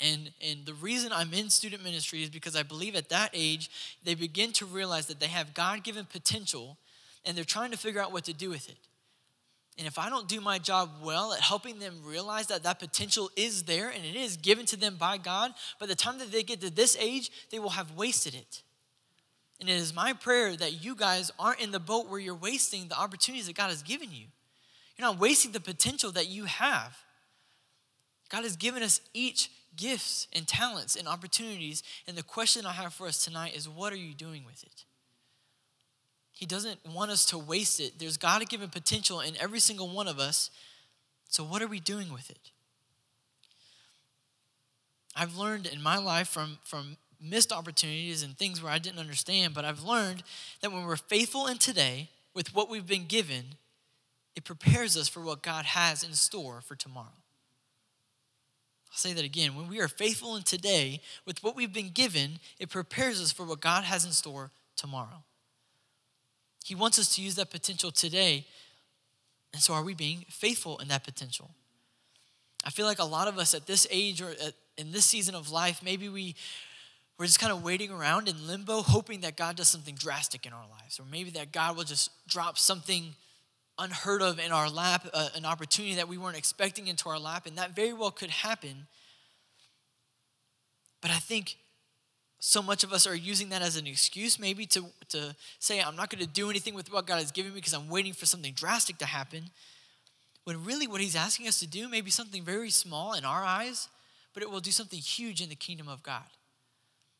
and, 0.00 0.30
and 0.40 0.64
the 0.64 0.74
reason 0.74 1.12
I'm 1.12 1.34
in 1.34 1.50
student 1.50 1.82
ministry 1.82 2.22
is 2.22 2.30
because 2.30 2.54
I 2.54 2.62
believe 2.62 2.94
at 2.94 3.08
that 3.08 3.30
age, 3.34 3.70
they 4.04 4.14
begin 4.14 4.52
to 4.52 4.66
realize 4.66 5.06
that 5.06 5.18
they 5.18 5.26
have 5.26 5.54
God 5.54 5.82
given 5.82 6.04
potential 6.04 6.76
and 7.24 7.36
they're 7.36 7.44
trying 7.44 7.72
to 7.72 7.76
figure 7.76 8.00
out 8.00 8.12
what 8.12 8.24
to 8.24 8.32
do 8.32 8.48
with 8.48 8.68
it. 8.68 8.76
And 9.78 9.86
if 9.86 9.96
I 9.96 10.10
don't 10.10 10.28
do 10.28 10.40
my 10.40 10.58
job 10.58 10.90
well 11.04 11.32
at 11.32 11.40
helping 11.40 11.78
them 11.78 12.00
realize 12.04 12.48
that 12.48 12.64
that 12.64 12.80
potential 12.80 13.30
is 13.36 13.62
there 13.62 13.90
and 13.90 14.04
it 14.04 14.16
is 14.16 14.36
given 14.36 14.66
to 14.66 14.76
them 14.76 14.96
by 14.96 15.18
God, 15.18 15.52
by 15.78 15.86
the 15.86 15.94
time 15.94 16.18
that 16.18 16.32
they 16.32 16.42
get 16.42 16.60
to 16.62 16.70
this 16.70 16.96
age, 17.00 17.30
they 17.52 17.60
will 17.60 17.70
have 17.70 17.92
wasted 17.92 18.34
it. 18.34 18.62
And 19.60 19.68
it 19.68 19.74
is 19.74 19.94
my 19.94 20.12
prayer 20.12 20.56
that 20.56 20.84
you 20.84 20.96
guys 20.96 21.30
aren't 21.38 21.60
in 21.60 21.70
the 21.70 21.78
boat 21.78 22.08
where 22.08 22.18
you're 22.18 22.34
wasting 22.34 22.88
the 22.88 22.98
opportunities 22.98 23.46
that 23.46 23.56
God 23.56 23.68
has 23.68 23.82
given 23.82 24.10
you. 24.10 24.26
You're 24.96 25.08
not 25.08 25.20
wasting 25.20 25.52
the 25.52 25.60
potential 25.60 26.10
that 26.12 26.26
you 26.26 26.44
have. 26.44 26.96
God 28.28 28.42
has 28.42 28.56
given 28.56 28.82
us 28.82 29.00
each 29.14 29.50
gifts 29.76 30.26
and 30.32 30.46
talents 30.46 30.96
and 30.96 31.06
opportunities. 31.06 31.84
And 32.06 32.16
the 32.16 32.22
question 32.24 32.66
I 32.66 32.72
have 32.72 32.92
for 32.92 33.06
us 33.06 33.24
tonight 33.24 33.56
is 33.56 33.68
what 33.68 33.92
are 33.92 33.96
you 33.96 34.12
doing 34.12 34.44
with 34.44 34.62
it? 34.64 34.84
He 36.38 36.46
doesn't 36.46 36.78
want 36.86 37.10
us 37.10 37.26
to 37.26 37.36
waste 37.36 37.80
it. 37.80 37.98
There's 37.98 38.16
God 38.16 38.48
given 38.48 38.68
potential 38.68 39.18
in 39.18 39.34
every 39.40 39.58
single 39.58 39.88
one 39.88 40.06
of 40.06 40.20
us. 40.20 40.52
So, 41.28 41.42
what 41.42 41.62
are 41.62 41.66
we 41.66 41.80
doing 41.80 42.12
with 42.12 42.30
it? 42.30 42.52
I've 45.16 45.36
learned 45.36 45.66
in 45.66 45.82
my 45.82 45.98
life 45.98 46.28
from, 46.28 46.58
from 46.62 46.96
missed 47.20 47.52
opportunities 47.52 48.22
and 48.22 48.38
things 48.38 48.62
where 48.62 48.70
I 48.70 48.78
didn't 48.78 49.00
understand, 49.00 49.52
but 49.52 49.64
I've 49.64 49.82
learned 49.82 50.22
that 50.60 50.70
when 50.70 50.86
we're 50.86 50.94
faithful 50.94 51.48
in 51.48 51.58
today 51.58 52.08
with 52.34 52.54
what 52.54 52.70
we've 52.70 52.86
been 52.86 53.06
given, 53.06 53.56
it 54.36 54.44
prepares 54.44 54.96
us 54.96 55.08
for 55.08 55.18
what 55.20 55.42
God 55.42 55.64
has 55.64 56.04
in 56.04 56.12
store 56.12 56.60
for 56.60 56.76
tomorrow. 56.76 57.06
I'll 58.92 58.96
say 58.96 59.12
that 59.12 59.24
again. 59.24 59.56
When 59.56 59.66
we 59.66 59.80
are 59.80 59.88
faithful 59.88 60.36
in 60.36 60.44
today 60.44 61.00
with 61.26 61.42
what 61.42 61.56
we've 61.56 61.72
been 61.72 61.90
given, 61.90 62.38
it 62.60 62.68
prepares 62.68 63.20
us 63.20 63.32
for 63.32 63.44
what 63.44 63.60
God 63.60 63.82
has 63.82 64.04
in 64.04 64.12
store 64.12 64.52
tomorrow. 64.76 65.24
He 66.64 66.74
wants 66.74 66.98
us 66.98 67.14
to 67.16 67.22
use 67.22 67.34
that 67.36 67.50
potential 67.50 67.90
today. 67.90 68.46
And 69.52 69.62
so, 69.62 69.74
are 69.74 69.82
we 69.82 69.94
being 69.94 70.24
faithful 70.28 70.78
in 70.78 70.88
that 70.88 71.04
potential? 71.04 71.50
I 72.64 72.70
feel 72.70 72.86
like 72.86 72.98
a 72.98 73.04
lot 73.04 73.28
of 73.28 73.38
us 73.38 73.54
at 73.54 73.66
this 73.66 73.86
age 73.90 74.20
or 74.20 74.30
at, 74.30 74.52
in 74.76 74.92
this 74.92 75.04
season 75.04 75.34
of 75.34 75.50
life, 75.50 75.82
maybe 75.82 76.08
we, 76.08 76.34
we're 77.18 77.26
just 77.26 77.40
kind 77.40 77.52
of 77.52 77.62
waiting 77.62 77.90
around 77.90 78.28
in 78.28 78.46
limbo, 78.46 78.82
hoping 78.82 79.20
that 79.20 79.36
God 79.36 79.56
does 79.56 79.68
something 79.68 79.94
drastic 79.94 80.44
in 80.44 80.52
our 80.52 80.66
lives, 80.68 81.00
or 81.00 81.04
maybe 81.10 81.30
that 81.30 81.52
God 81.52 81.76
will 81.76 81.84
just 81.84 82.10
drop 82.28 82.58
something 82.58 83.14
unheard 83.78 84.22
of 84.22 84.38
in 84.38 84.52
our 84.52 84.68
lap, 84.68 85.06
uh, 85.14 85.28
an 85.34 85.44
opportunity 85.44 85.94
that 85.94 86.08
we 86.08 86.18
weren't 86.18 86.36
expecting 86.36 86.88
into 86.88 87.08
our 87.08 87.18
lap, 87.18 87.46
and 87.46 87.56
that 87.56 87.74
very 87.74 87.92
well 87.92 88.10
could 88.10 88.30
happen. 88.30 88.86
But 91.00 91.10
I 91.10 91.18
think 91.18 91.56
so 92.40 92.62
much 92.62 92.84
of 92.84 92.92
us 92.92 93.06
are 93.06 93.16
using 93.16 93.48
that 93.48 93.62
as 93.62 93.76
an 93.76 93.86
excuse, 93.86 94.38
maybe 94.38 94.64
to, 94.66 94.84
to 95.08 95.34
say, 95.58 95.80
I'm 95.80 95.96
not 95.96 96.08
going 96.08 96.24
to 96.24 96.30
do 96.30 96.50
anything 96.50 96.74
with 96.74 96.92
what 96.92 97.06
God 97.06 97.16
has 97.16 97.32
given 97.32 97.52
me 97.52 97.56
because 97.56 97.74
I'm 97.74 97.88
waiting 97.88 98.12
for 98.12 98.26
something 98.26 98.52
drastic 98.52 98.98
to 98.98 99.06
happen. 99.06 99.50
when 100.44 100.64
really 100.64 100.86
what 100.86 101.00
he's 101.00 101.16
asking 101.16 101.46
us 101.48 101.58
to 101.60 101.66
do 101.66 101.88
may 101.88 102.00
be 102.00 102.10
something 102.10 102.42
very 102.42 102.70
small 102.70 103.12
in 103.12 103.24
our 103.24 103.44
eyes, 103.44 103.88
but 104.32 104.42
it 104.42 104.50
will 104.50 104.60
do 104.60 104.70
something 104.70 104.98
huge 104.98 105.42
in 105.42 105.48
the 105.48 105.54
kingdom 105.54 105.88
of 105.88 106.02
God. 106.02 106.24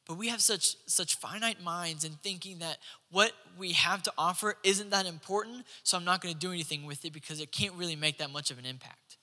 But 0.07 0.17
we 0.17 0.29
have 0.29 0.41
such 0.41 0.77
such 0.87 1.17
finite 1.17 1.63
minds 1.63 2.05
and 2.05 2.19
thinking 2.23 2.61
that 2.61 2.79
what 3.11 3.33
we 3.59 3.73
have 3.73 4.03
to 4.05 4.13
offer 4.17 4.57
isn't 4.65 4.89
that 4.91 5.05
important, 5.05 5.67
so 5.83 5.99
I'm 5.99 6.05
not 6.05 6.23
going 6.23 6.33
to 6.33 6.41
do 6.41 6.51
anything 6.51 6.87
with 6.87 7.05
it 7.05 7.13
because 7.13 7.41
it 7.41 7.53
can't 7.53 7.75
really 7.75 7.97
make 7.97 8.17
that 8.17 8.31
much 8.31 8.51
of 8.51 8.59
an 8.59 8.65
impact. 8.65 9.19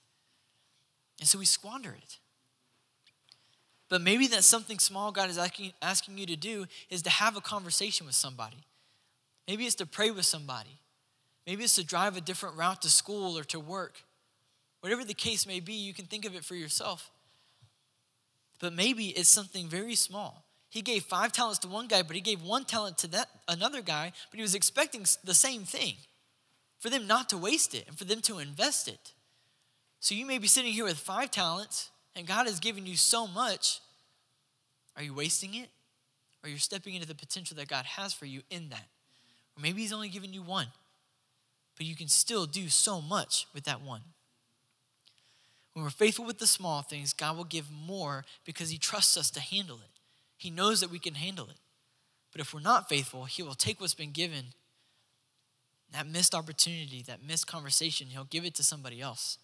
And 1.20 1.28
so 1.28 1.40
we 1.40 1.46
squander 1.46 1.90
it. 1.98 2.20
But 3.90 4.02
maybe 4.02 4.28
that 4.28 4.44
something 4.44 4.80
small 4.80 5.12
God 5.12 5.30
is 5.30 5.38
asking, 5.38 5.74
asking 5.82 6.18
you 6.18 6.26
to 6.26 6.36
do 6.36 6.66
is 6.90 7.02
to 7.04 7.10
have 7.10 7.38
a 7.38 7.42
conversation 7.42 8.06
with 8.06 8.16
somebody. 8.16 8.58
Maybe 9.48 9.66
it's 9.66 9.76
to 9.76 9.86
pray 9.86 10.12
with 10.12 10.26
somebody. 10.26 10.80
Maybe 11.46 11.64
it's 11.64 11.76
to 11.76 11.86
drive 11.86 12.18
a 12.18 12.22
different 12.22 12.58
route 12.58 12.82
to 12.82 12.90
school 12.90 13.38
or 13.38 13.44
to 13.46 13.60
work. 13.60 14.02
Whatever 14.82 15.04
the 15.04 15.14
case 15.14 15.46
may 15.46 15.60
be, 15.60 15.74
you 15.74 15.94
can 15.94 16.06
think 16.06 16.26
of 16.26 16.36
it 16.36 16.44
for 16.44 16.56
yourself. 16.56 17.12
But 18.60 18.74
maybe 18.74 19.08
it's 19.10 19.30
something 19.30 19.68
very 19.68 19.96
small. 19.96 20.44
He 20.70 20.82
gave 20.82 21.04
five 21.04 21.32
talents 21.32 21.60
to 21.60 21.68
one 21.68 21.88
guy, 21.88 22.02
but 22.02 22.16
he 22.16 22.22
gave 22.22 22.42
one 22.42 22.66
talent 22.66 22.98
to 23.00 23.08
that 23.08 23.30
another 23.48 23.82
guy, 23.82 24.12
but 24.30 24.38
he 24.38 24.42
was 24.42 24.56
expecting 24.56 25.06
the 25.24 25.34
same 25.34 25.64
thing 25.64 25.96
for 26.80 26.90
them 26.90 27.08
not 27.08 27.30
to 27.30 27.38
waste 27.38 27.74
it 27.74 27.88
and 27.88 27.98
for 27.98 28.06
them 28.06 28.22
to 28.22 28.40
invest 28.40 28.88
it. 28.88 29.14
So 30.00 30.16
you 30.16 30.26
may 30.26 30.38
be 30.38 30.48
sitting 30.48 30.74
here 30.74 30.84
with 30.84 30.98
five 30.98 31.32
talents, 31.32 31.90
and 32.16 32.26
God 32.26 32.48
has 32.48 32.60
given 32.60 32.86
you 32.86 32.96
so 32.96 33.28
much. 33.28 33.80
Are 34.96 35.04
you 35.04 35.14
wasting 35.14 35.56
it? 35.56 35.70
Or 36.44 36.50
you're 36.50 36.60
stepping 36.60 36.94
into 36.94 37.08
the 37.08 37.16
potential 37.16 37.58
that 37.58 37.68
God 37.68 37.86
has 37.86 38.14
for 38.14 38.26
you 38.26 38.42
in 38.50 38.70
that? 38.70 38.88
Or 39.58 39.62
maybe 39.62 39.82
He's 39.82 39.94
only 39.94 40.10
given 40.10 40.34
you 40.34 40.42
one, 40.42 40.68
but 41.78 41.86
you 41.86 41.96
can 41.96 42.08
still 42.08 42.46
do 42.46 42.70
so 42.70 43.02
much 43.02 43.48
with 43.54 43.64
that 43.66 43.82
one. 43.82 44.02
When 45.74 45.84
we're 45.84 45.92
faithful 45.92 46.26
with 46.26 46.40
the 46.40 46.48
small 46.48 46.82
things, 46.82 47.12
God 47.12 47.36
will 47.36 47.44
give 47.44 47.70
more 47.70 48.24
because 48.46 48.70
He 48.70 48.78
trusts 48.78 49.18
us 49.18 49.30
to 49.32 49.42
handle 49.42 49.78
it. 49.78 50.00
He 50.38 50.50
knows 50.50 50.80
that 50.80 50.92
we 50.92 51.00
can 51.00 51.16
handle 51.16 51.46
it. 51.46 51.58
But 52.32 52.42
if 52.42 52.54
we're 52.54 52.62
not 52.62 52.88
faithful, 52.90 53.26
He 53.26 53.44
will 53.44 53.56
take 53.56 53.82
what's 53.82 53.94
been 53.94 54.12
given, 54.12 54.46
that 55.92 56.08
missed 56.08 56.36
opportunity, 56.36 57.04
that 57.08 57.26
missed 57.26 57.48
conversation, 57.48 58.08
He'll 58.08 58.26
give 58.26 58.46
it 58.46 58.56
to 58.56 58.64
somebody 58.64 59.02
else. 59.02 59.38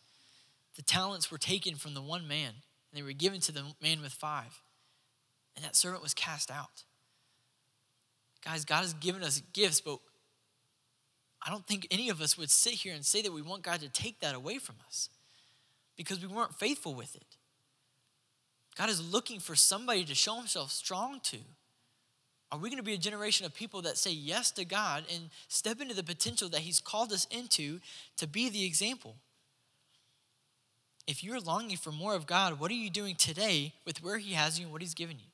The 0.75 0.81
talents 0.81 1.31
were 1.31 1.37
taken 1.37 1.75
from 1.75 1.93
the 1.93 2.01
one 2.01 2.27
man, 2.27 2.49
and 2.49 2.93
they 2.93 3.03
were 3.03 3.13
given 3.13 3.39
to 3.41 3.51
the 3.51 3.63
man 3.81 4.01
with 4.01 4.13
five. 4.13 4.61
And 5.55 5.65
that 5.65 5.75
servant 5.75 6.01
was 6.01 6.13
cast 6.13 6.49
out. 6.49 6.83
Guys, 8.43 8.65
God 8.65 8.81
has 8.81 8.93
given 8.93 9.23
us 9.23 9.41
gifts, 9.53 9.81
but 9.81 9.99
I 11.45 11.49
don't 11.49 11.65
think 11.67 11.87
any 11.91 12.09
of 12.09 12.21
us 12.21 12.37
would 12.37 12.49
sit 12.49 12.73
here 12.73 12.93
and 12.93 13.05
say 13.05 13.21
that 13.21 13.33
we 13.33 13.41
want 13.41 13.63
God 13.63 13.81
to 13.81 13.89
take 13.89 14.19
that 14.21 14.35
away 14.35 14.57
from 14.57 14.75
us 14.87 15.09
because 15.97 16.21
we 16.21 16.33
weren't 16.33 16.55
faithful 16.55 16.95
with 16.95 17.15
it. 17.15 17.37
God 18.77 18.89
is 18.89 19.01
looking 19.01 19.39
for 19.39 19.55
somebody 19.55 20.05
to 20.05 20.15
show 20.15 20.35
himself 20.35 20.71
strong 20.71 21.19
to. 21.23 21.37
Are 22.51 22.57
we 22.57 22.69
going 22.69 22.77
to 22.77 22.83
be 22.83 22.93
a 22.93 22.97
generation 22.97 23.45
of 23.45 23.53
people 23.53 23.81
that 23.83 23.97
say 23.97 24.11
yes 24.11 24.51
to 24.51 24.65
God 24.65 25.05
and 25.11 25.29
step 25.47 25.79
into 25.81 25.93
the 25.93 26.03
potential 26.03 26.49
that 26.49 26.61
He's 26.61 26.81
called 26.81 27.13
us 27.13 27.25
into 27.31 27.79
to 28.17 28.27
be 28.27 28.49
the 28.49 28.65
example? 28.65 29.15
If 31.07 31.23
you're 31.23 31.39
longing 31.39 31.77
for 31.77 31.91
more 31.91 32.15
of 32.15 32.27
God, 32.27 32.59
what 32.59 32.71
are 32.71 32.75
you 32.75 32.89
doing 32.89 33.15
today 33.15 33.73
with 33.85 34.03
where 34.03 34.17
He 34.17 34.33
has 34.33 34.59
you 34.59 34.65
and 34.65 34.71
what 34.71 34.81
He's 34.81 34.93
given 34.93 35.17
you? 35.19 35.25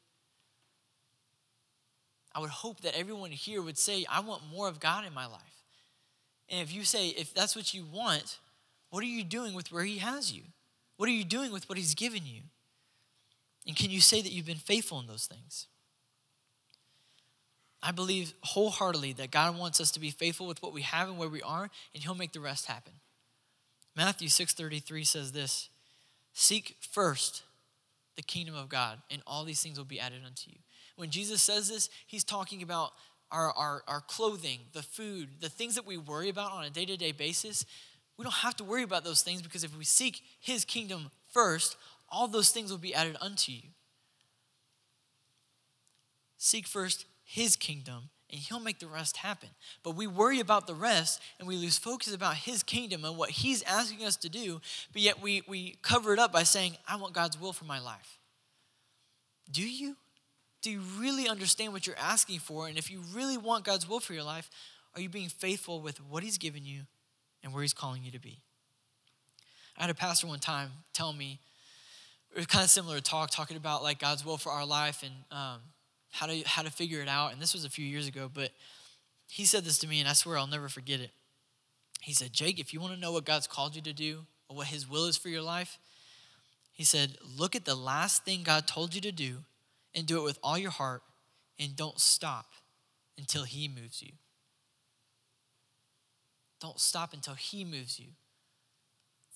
I 2.33 2.39
would 2.39 2.50
hope 2.50 2.81
that 2.81 2.97
everyone 2.97 3.31
here 3.31 3.62
would 3.62 3.77
say, 3.77 4.05
I 4.09 4.19
want 4.19 4.43
more 4.51 4.67
of 4.67 4.79
God 4.79 5.05
in 5.05 5.13
my 5.13 5.25
life. 5.25 5.41
And 6.50 6.62
if 6.62 6.74
you 6.74 6.83
say, 6.83 7.09
if 7.09 7.33
that's 7.33 7.55
what 7.55 7.74
you 7.74 7.83
want, 7.83 8.39
what 8.89 9.03
are 9.03 9.07
you 9.07 9.24
doing 9.24 9.53
with 9.53 9.71
where 9.71 9.83
He 9.83 9.97
has 9.97 10.31
you? 10.31 10.43
What 10.97 11.09
are 11.09 11.13
you 11.13 11.25
doing 11.25 11.51
with 11.51 11.67
what 11.67 11.77
He's 11.77 11.95
given 11.95 12.25
you? 12.25 12.41
And 13.65 13.75
can 13.75 13.89
you 13.89 14.00
say 14.00 14.21
that 14.21 14.31
you've 14.31 14.45
been 14.45 14.55
faithful 14.55 15.00
in 15.00 15.07
those 15.07 15.25
things? 15.25 15.67
I 17.83 17.91
believe 17.91 18.33
wholeheartedly 18.41 19.13
that 19.13 19.32
God 19.32 19.58
wants 19.58 19.80
us 19.82 19.91
to 19.91 19.99
be 19.99 20.10
faithful 20.10 20.47
with 20.47 20.62
what 20.63 20.73
we 20.73 20.82
have 20.82 21.10
and 21.10 21.17
where 21.17 21.30
we 21.30 21.41
are, 21.41 21.69
and 21.93 22.03
He'll 22.03 22.15
make 22.15 22.32
the 22.32 22.39
rest 22.39 22.65
happen. 22.65 22.93
Matthew 23.97 24.29
6:33 24.29 25.05
says 25.05 25.33
this: 25.33 25.69
Seek 26.31 26.77
first 26.79 27.43
the 28.15 28.21
kingdom 28.21 28.55
of 28.55 28.69
God, 28.69 29.01
and 29.12 29.21
all 29.27 29.43
these 29.43 29.62
things 29.62 29.77
will 29.77 29.86
be 29.86 29.99
added 29.99 30.21
unto 30.25 30.49
you. 30.49 30.60
When 30.95 31.12
Jesus 31.12 31.41
says 31.41 31.67
this, 31.67 31.89
he's 32.07 32.23
talking 32.23 32.63
about 32.63 32.93
our, 33.29 33.51
our, 33.51 33.83
our 33.88 34.01
clothing, 34.01 34.60
the 34.71 34.81
food, 34.81 35.41
the 35.41 35.49
things 35.49 35.75
that 35.75 35.86
we 35.86 35.97
worry 35.97 36.29
about 36.29 36.53
on 36.53 36.63
a 36.63 36.69
day-to-day 36.69 37.12
basis 37.12 37.65
we 38.17 38.23
don't 38.23 38.33
have 38.33 38.55
to 38.57 38.63
worry 38.63 38.83
about 38.83 39.03
those 39.03 39.21
things 39.21 39.41
because 39.41 39.63
if 39.63 39.77
we 39.77 39.86
seek 39.86 40.23
his 40.39 40.65
kingdom 40.65 41.12
first, 41.31 41.77
all 42.10 42.27
those 42.27 42.49
things 42.49 42.71
will 42.71 42.79
be 42.79 42.95
added 42.95 43.15
unto 43.21 43.51
you. 43.51 43.62
Seek 46.38 46.67
first 46.67 47.05
his 47.23 47.55
kingdom 47.55 48.10
and 48.32 48.40
he'll 48.40 48.60
make 48.60 48.80
the 48.80 48.88
rest 48.88 49.18
happen. 49.18 49.50
But 49.84 49.96
we 49.96 50.08
worry 50.08 50.40
about 50.40 50.68
the 50.68 50.74
rest 50.74 51.22
and 51.40 51.48
we 51.48 51.56
lose 51.56 51.78
focus 51.78 52.13
about 52.13 52.36
his 52.36 52.63
kingdom 52.63 53.06
and 53.06 53.18
what 53.18 53.30
he's 53.30 53.63
asking 53.63 54.06
us 54.06 54.18
to 54.18 54.30
do, 54.30 54.62
but 54.94 55.02
yet 55.02 55.22
we, 55.22 55.44
we 55.48 55.78
cover 55.82 56.13
it 56.13 56.20
up 56.20 56.32
by 56.32 56.44
saying, 56.44 56.78
I 56.88 56.98
want 56.98 57.13
God's 57.13 57.40
will 57.40 57.54
for 57.54 57.66
my 57.66 57.80
life. 57.80 58.20
Do 59.52 59.68
you? 59.68 59.96
Do 60.62 60.72
you 60.72 60.82
really 60.98 61.30
understand 61.30 61.72
what 61.72 61.88
you're 61.88 61.96
asking 61.98 62.40
for? 62.40 62.68
And 62.68 62.78
if 62.78 62.92
you 62.92 63.02
really 63.13 63.38
want 63.38 63.63
God's 63.63 63.88
will 63.88 64.00
for 64.00 64.13
your 64.13 64.24
life, 64.24 64.50
are 64.96 65.02
you 65.02 65.08
being 65.08 65.30
faithful 65.30 65.80
with 65.82 66.04
what 66.04 66.24
he's 66.24 66.38
given 66.38 66.66
you 66.66 66.82
and 67.44 67.54
where 67.54 67.62
He's 67.62 67.74
calling 67.74 68.04
you 68.04 68.12
to 68.12 68.20
be. 68.20 68.42
I 69.78 69.84
had 69.84 69.90
a 69.90 69.96
pastor 69.96 70.28
one 70.28 70.40
time 70.40 70.72
tell 70.94 71.13
me, 71.13 71.40
it 72.36 72.38
was 72.38 72.46
kind 72.46 72.63
of 72.63 72.70
similar 72.70 72.98
to 72.98 73.02
talk, 73.02 73.32
talking 73.32 73.58
about 73.58 73.84
like 73.84 74.00
God's 74.00 74.26
will 74.26 74.38
for 74.38 74.52
our 74.52 74.66
life 74.66 75.04
and 75.04 75.13
um, 75.32 75.60
how 76.12 76.26
to 76.26 76.41
how 76.46 76.62
to 76.62 76.72
figure 76.72 77.02
it 77.02 77.08
out. 77.08 77.34
And 77.34 77.41
this 77.41 77.54
was 77.54 77.65
a 77.65 77.70
few 77.70 77.86
years 77.86 78.08
ago, 78.08 78.30
but 78.34 78.52
he 79.30 79.46
said 79.46 79.63
this 79.63 79.78
to 79.80 79.88
me, 79.88 80.00
and 80.00 80.10
I 80.10 80.13
swear 80.13 80.38
I'll 80.38 80.48
never 80.48 80.70
forget 80.70 81.00
it. 81.00 81.12
He 82.02 82.13
said, 82.13 82.32
Jake, 82.34 82.60
if 82.60 82.74
you 82.74 82.80
want 82.80 82.93
to 82.93 83.00
know 83.00 83.12
what 83.12 83.26
God's 83.26 83.48
called 83.48 83.76
you 83.76 83.82
to 83.82 83.93
do 83.93 84.26
or 84.48 84.58
what 84.58 84.67
His 84.67 84.89
will 84.89 85.06
is 85.06 85.17
for 85.17 85.30
your 85.30 85.41
life, 85.41 85.78
he 86.78 86.84
said, 86.84 87.17
look 87.36 87.56
at 87.56 87.65
the 87.65 87.76
last 87.76 88.24
thing 88.24 88.43
God 88.43 88.67
told 88.67 88.93
you 88.93 89.02
to 89.02 89.12
do 89.12 89.38
and 89.96 90.06
do 90.06 90.20
it 90.20 90.24
with 90.24 90.38
all 90.43 90.60
your 90.60 90.70
heart 90.70 91.02
and 91.60 91.76
don't 91.76 92.00
stop 92.00 92.46
until 93.17 93.43
He 93.43 93.67
moves 93.67 94.04
you. 94.04 94.12
Don't 96.62 96.80
stop 96.80 97.13
until 97.13 97.34
He 97.34 97.65
moves 97.65 98.00
you. 98.00 98.10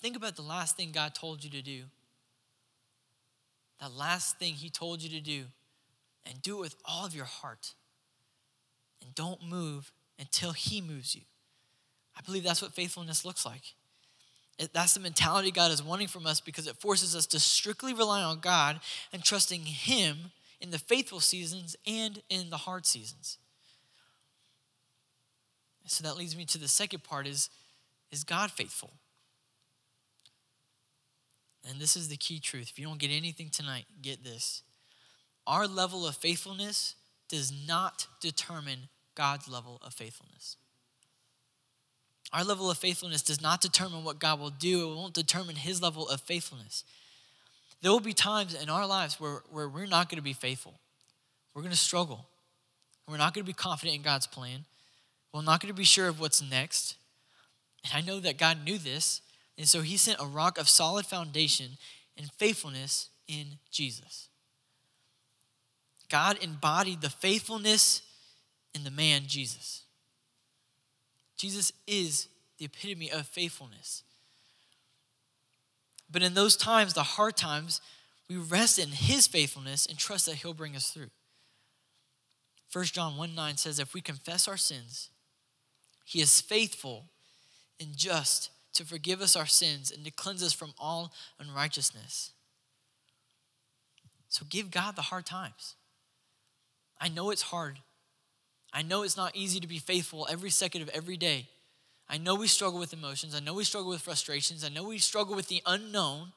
Think 0.02 0.16
about 0.16 0.36
the 0.36 0.44
last 0.44 0.78
thing 0.78 0.92
God 0.92 1.16
told 1.16 1.44
you 1.44 1.50
to 1.50 1.64
do. 1.64 1.86
That 3.80 3.92
last 3.92 4.38
thing 4.38 4.54
He 4.54 4.70
told 4.70 5.02
you 5.02 5.10
to 5.10 5.20
do, 5.20 5.46
and 6.26 6.42
do 6.42 6.58
it 6.58 6.62
with 6.62 6.76
all 6.86 7.06
of 7.06 7.16
your 7.16 7.26
heart. 7.26 7.74
And 9.02 9.16
don't 9.16 9.44
move 9.44 9.92
until 10.20 10.52
He 10.52 10.82
moves 10.82 11.16
you. 11.16 11.22
I 12.18 12.22
believe 12.22 12.44
that's 12.44 12.62
what 12.62 12.74
faithfulness 12.74 13.26
looks 13.26 13.46
like. 13.46 13.74
That's 14.74 14.94
the 14.94 15.00
mentality 15.00 15.50
God 15.50 15.72
is 15.72 15.82
wanting 15.82 16.08
from 16.08 16.28
us 16.28 16.40
because 16.40 16.68
it 16.68 16.76
forces 16.78 17.16
us 17.16 17.26
to 17.28 17.40
strictly 17.40 17.94
rely 17.94 18.22
on 18.22 18.40
God 18.40 18.80
and 19.12 19.24
trusting 19.24 19.62
Him 19.62 20.32
in 20.60 20.70
the 20.70 20.78
faithful 20.78 21.20
seasons 21.20 21.76
and 21.88 22.22
in 22.30 22.52
the 22.52 22.58
hard 22.58 22.86
seasons. 22.86 23.40
So 25.88 26.04
that 26.04 26.16
leads 26.16 26.38
me 26.38 26.46
to 26.46 26.60
the 26.60 26.68
second 26.68 27.04
part 27.04 27.26
is, 27.26 27.50
is 28.12 28.24
God 28.24 28.52
faithful? 28.52 28.92
And 31.68 31.80
this 31.80 31.96
is 31.96 32.08
the 32.08 32.18
key 32.18 32.40
truth. 32.40 32.70
If 32.70 32.80
you 32.80 32.86
don't 32.86 33.00
get 33.00 33.12
anything 33.12 33.50
tonight, 33.50 33.86
get 34.02 34.24
this. 34.24 34.64
Our 35.48 35.68
level 35.68 36.08
of 36.08 36.16
faithfulness 36.16 36.96
does 37.30 37.52
not 37.68 38.08
determine 38.20 38.90
God's 39.16 39.48
level 39.48 39.82
of 39.84 39.94
faithfulness. 39.94 40.58
Our 42.34 42.44
level 42.44 42.72
of 42.72 42.78
faithfulness 42.78 43.22
does 43.22 43.42
not 43.42 43.62
determine 43.62 44.04
what 44.04 44.20
God 44.20 44.40
will 44.40 44.52
do, 44.52 44.92
it 44.92 44.96
won't 44.96 45.14
determine 45.14 45.56
His 45.56 45.82
level 45.82 46.08
of 46.08 46.22
faithfulness. 46.22 46.84
There 47.82 47.92
will 47.92 48.00
be 48.00 48.14
times 48.14 48.54
in 48.54 48.70
our 48.70 48.86
lives 48.86 49.20
where, 49.20 49.42
where 49.50 49.68
we're 49.68 49.88
not 49.88 50.08
going 50.08 50.18
to 50.18 50.24
be 50.24 50.34
faithful. 50.34 50.80
We're 51.54 51.64
going 51.64 51.72
to 51.72 51.78
struggle. 51.78 52.28
We're 53.08 53.18
not 53.18 53.34
going 53.34 53.44
to 53.44 53.50
be 53.50 53.54
confident 53.54 53.96
in 53.96 54.04
God's 54.04 54.28
plan. 54.28 54.66
We're 55.34 55.42
not 55.42 55.62
going 55.62 55.74
to 55.74 55.78
be 55.78 55.84
sure 55.84 56.08
of 56.08 56.20
what's 56.20 56.42
next. 56.42 56.96
And 57.84 57.94
I 57.94 58.06
know 58.06 58.20
that 58.20 58.38
God 58.38 58.64
knew 58.64 58.78
this. 58.78 59.22
And 59.58 59.68
so 59.68 59.82
he 59.82 59.98
sent 59.98 60.20
a 60.22 60.26
rock 60.26 60.58
of 60.58 60.70
solid 60.70 61.06
foundation 61.06 61.78
and 62.18 62.32
faithfulness 62.34 63.10
in 63.28 63.58
Jesus. 63.72 64.30
God 66.12 66.38
embodied 66.41 67.02
the 67.02 67.10
faithfulness 67.10 68.02
in 68.76 68.84
the 68.84 68.91
man 68.91 69.24
Jesus. 69.28 69.84
Jesus 71.38 71.71
is 71.88 72.28
the 72.58 72.65
epitome 72.65 73.10
of 73.10 73.26
faithfulness. 73.26 74.04
But 76.12 76.21
in 76.21 76.34
those 76.34 76.58
times, 76.58 76.93
the 76.93 77.04
hard 77.04 77.38
times, 77.38 77.80
we 78.30 78.36
rest 78.36 78.78
in 78.78 78.89
his 78.89 79.26
faithfulness 79.26 79.86
and 79.86 79.97
trust 79.97 80.26
that 80.26 80.36
he'll 80.36 80.54
bring 80.54 80.76
us 80.76 80.91
through. 80.91 81.10
1 82.74 82.86
John 82.86 83.15
1 83.15 83.34
9 83.34 83.58
says, 83.58 83.80
If 83.80 83.93
we 83.93 84.02
confess 84.02 84.47
our 84.47 84.58
sins, 84.58 85.10
he 86.04 86.19
is 86.21 86.41
faithful 86.41 87.06
and 87.80 87.95
just 87.95 88.50
to 88.74 88.84
forgive 88.84 89.21
us 89.21 89.36
our 89.36 89.45
sins 89.45 89.91
and 89.91 90.04
to 90.04 90.12
cleanse 90.12 90.43
us 90.43 90.54
from 90.54 90.74
all 90.78 91.13
unrighteousness. 91.39 92.32
So 94.28 94.45
give 94.50 94.71
God 94.71 94.95
the 94.95 95.04
hard 95.04 95.26
times. 95.26 95.76
I 97.02 97.10
know 97.10 97.32
it's 97.32 97.42
hard. 97.42 97.80
I 98.72 98.84
know 98.84 99.02
it's 99.02 99.18
not 99.18 99.36
easy 99.36 99.60
to 99.60 99.68
be 99.68 99.80
faithful 99.80 100.28
every 100.30 100.52
second 100.52 100.84
of 100.84 100.90
every 100.90 101.18
day. 101.18 101.48
I 102.08 102.18
know 102.18 102.36
we 102.36 102.48
struggle 102.48 102.80
with 102.80 102.94
emotions. 102.94 103.34
I 103.34 103.40
know 103.40 103.56
we 103.56 103.64
struggle 103.64 103.90
with 103.90 104.02
frustrations. 104.02 104.64
I 104.64 104.70
know 104.70 104.84
we 104.84 105.00
struggle 105.00 105.36
with 105.36 105.48
the 105.48 105.64
unknown. 105.66 106.32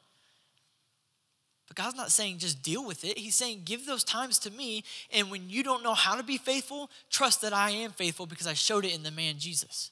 But 1.69 1.77
God's 1.77 1.97
not 1.97 2.13
saying 2.13 2.39
just 2.39 2.63
deal 2.63 2.85
with 2.85 3.05
it. 3.05 3.19
He's 3.19 3.35
saying 3.35 3.63
give 3.65 3.85
those 3.85 4.05
times 4.05 4.39
to 4.41 4.51
me. 4.51 4.85
And 5.13 5.31
when 5.31 5.51
you 5.51 5.63
don't 5.63 5.83
know 5.83 5.95
how 5.95 6.15
to 6.15 6.23
be 6.23 6.39
faithful, 6.39 6.91
trust 7.11 7.43
that 7.43 7.53
I 7.53 7.71
am 7.71 7.91
faithful 7.91 8.27
because 8.27 8.47
I 8.47 8.55
showed 8.55 8.85
it 8.85 8.95
in 8.95 9.03
the 9.03 9.11
man 9.11 9.35
Jesus. 9.39 9.91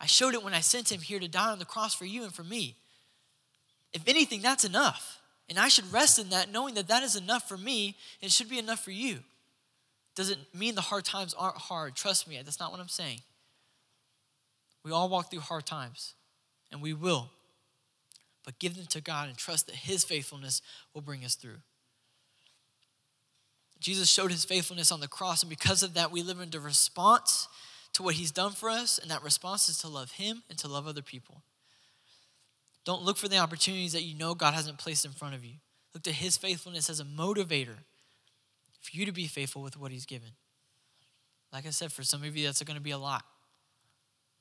I 0.00 0.06
showed 0.06 0.34
it 0.34 0.44
when 0.44 0.54
I 0.54 0.60
sent 0.60 0.92
him 0.92 1.00
here 1.00 1.18
to 1.18 1.28
die 1.28 1.50
on 1.50 1.58
the 1.58 1.64
cross 1.64 1.94
for 1.94 2.04
you 2.04 2.22
and 2.22 2.32
for 2.32 2.44
me. 2.44 2.76
If 3.92 4.06
anything, 4.06 4.42
that's 4.42 4.64
enough. 4.64 5.20
And 5.48 5.58
I 5.58 5.68
should 5.68 5.90
rest 5.92 6.18
in 6.18 6.28
that, 6.30 6.52
knowing 6.52 6.74
that 6.74 6.88
that 6.88 7.02
is 7.02 7.16
enough 7.16 7.48
for 7.48 7.56
me 7.56 7.96
and 8.20 8.28
it 8.28 8.32
should 8.32 8.50
be 8.50 8.58
enough 8.58 8.84
for 8.84 8.90
you. 8.90 9.20
Doesn't 10.18 10.52
mean 10.52 10.74
the 10.74 10.80
hard 10.80 11.04
times 11.04 11.32
aren't 11.38 11.58
hard. 11.58 11.94
Trust 11.94 12.26
me, 12.26 12.40
that's 12.44 12.58
not 12.58 12.72
what 12.72 12.80
I'm 12.80 12.88
saying. 12.88 13.20
We 14.82 14.90
all 14.90 15.08
walk 15.08 15.30
through 15.30 15.42
hard 15.42 15.64
times, 15.64 16.14
and 16.72 16.82
we 16.82 16.92
will. 16.92 17.30
But 18.44 18.58
give 18.58 18.74
them 18.74 18.86
to 18.86 19.00
God 19.00 19.28
and 19.28 19.38
trust 19.38 19.66
that 19.66 19.76
His 19.76 20.02
faithfulness 20.02 20.60
will 20.92 21.02
bring 21.02 21.24
us 21.24 21.36
through. 21.36 21.58
Jesus 23.78 24.10
showed 24.10 24.32
His 24.32 24.44
faithfulness 24.44 24.90
on 24.90 24.98
the 24.98 25.06
cross, 25.06 25.44
and 25.44 25.50
because 25.50 25.84
of 25.84 25.94
that, 25.94 26.10
we 26.10 26.24
live 26.24 26.40
in 26.40 26.50
response 26.60 27.46
to 27.92 28.02
what 28.02 28.16
He's 28.16 28.32
done 28.32 28.50
for 28.50 28.68
us, 28.68 28.98
and 28.98 29.12
that 29.12 29.22
response 29.22 29.68
is 29.68 29.78
to 29.78 29.88
love 29.88 30.10
Him 30.10 30.42
and 30.50 30.58
to 30.58 30.66
love 30.66 30.88
other 30.88 31.00
people. 31.00 31.42
Don't 32.84 33.04
look 33.04 33.18
for 33.18 33.28
the 33.28 33.38
opportunities 33.38 33.92
that 33.92 34.02
you 34.02 34.18
know 34.18 34.34
God 34.34 34.54
hasn't 34.54 34.78
placed 34.78 35.04
in 35.04 35.12
front 35.12 35.36
of 35.36 35.44
you. 35.44 35.54
Look 35.94 36.02
to 36.02 36.12
His 36.12 36.36
faithfulness 36.36 36.90
as 36.90 36.98
a 36.98 37.04
motivator 37.04 37.84
for 38.88 38.96
you 38.96 39.06
to 39.06 39.12
be 39.12 39.26
faithful 39.26 39.62
with 39.62 39.78
what 39.78 39.92
He's 39.92 40.06
given. 40.06 40.30
Like 41.52 41.66
I 41.66 41.70
said, 41.70 41.92
for 41.92 42.02
some 42.02 42.24
of 42.24 42.36
you, 42.36 42.46
that's 42.46 42.62
going 42.62 42.76
to 42.76 42.82
be 42.82 42.90
a 42.90 42.98
lot. 42.98 43.24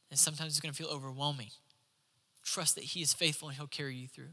And 0.10 0.20
sometimes 0.20 0.54
it's 0.54 0.60
going 0.60 0.74
to 0.74 0.78
feel 0.78 0.92
overwhelming. 0.94 1.50
Trust 2.44 2.76
that 2.76 2.84
He 2.84 3.02
is 3.02 3.14
faithful 3.14 3.50
and 3.50 3.58
He'll 3.58 3.68
carry 3.68 3.96
you 3.96 4.08
through. 4.08 4.30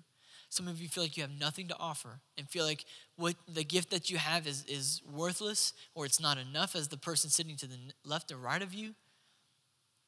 Some 0.48 0.68
of 0.68 0.80
you 0.80 0.88
feel 0.88 1.02
like 1.02 1.16
you 1.16 1.22
have 1.22 1.38
nothing 1.38 1.66
to 1.68 1.76
offer 1.78 2.20
and 2.38 2.48
feel 2.48 2.64
like 2.64 2.84
what 3.16 3.34
the 3.52 3.64
gift 3.64 3.90
that 3.90 4.08
you 4.08 4.18
have 4.18 4.46
is, 4.46 4.64
is 4.68 5.02
worthless 5.10 5.72
or 5.94 6.06
it's 6.06 6.20
not 6.20 6.38
enough 6.38 6.76
as 6.76 6.88
the 6.88 6.96
person 6.96 7.28
sitting 7.28 7.56
to 7.56 7.66
the 7.66 7.76
left 8.04 8.30
or 8.30 8.36
right 8.36 8.62
of 8.62 8.72
you. 8.72 8.94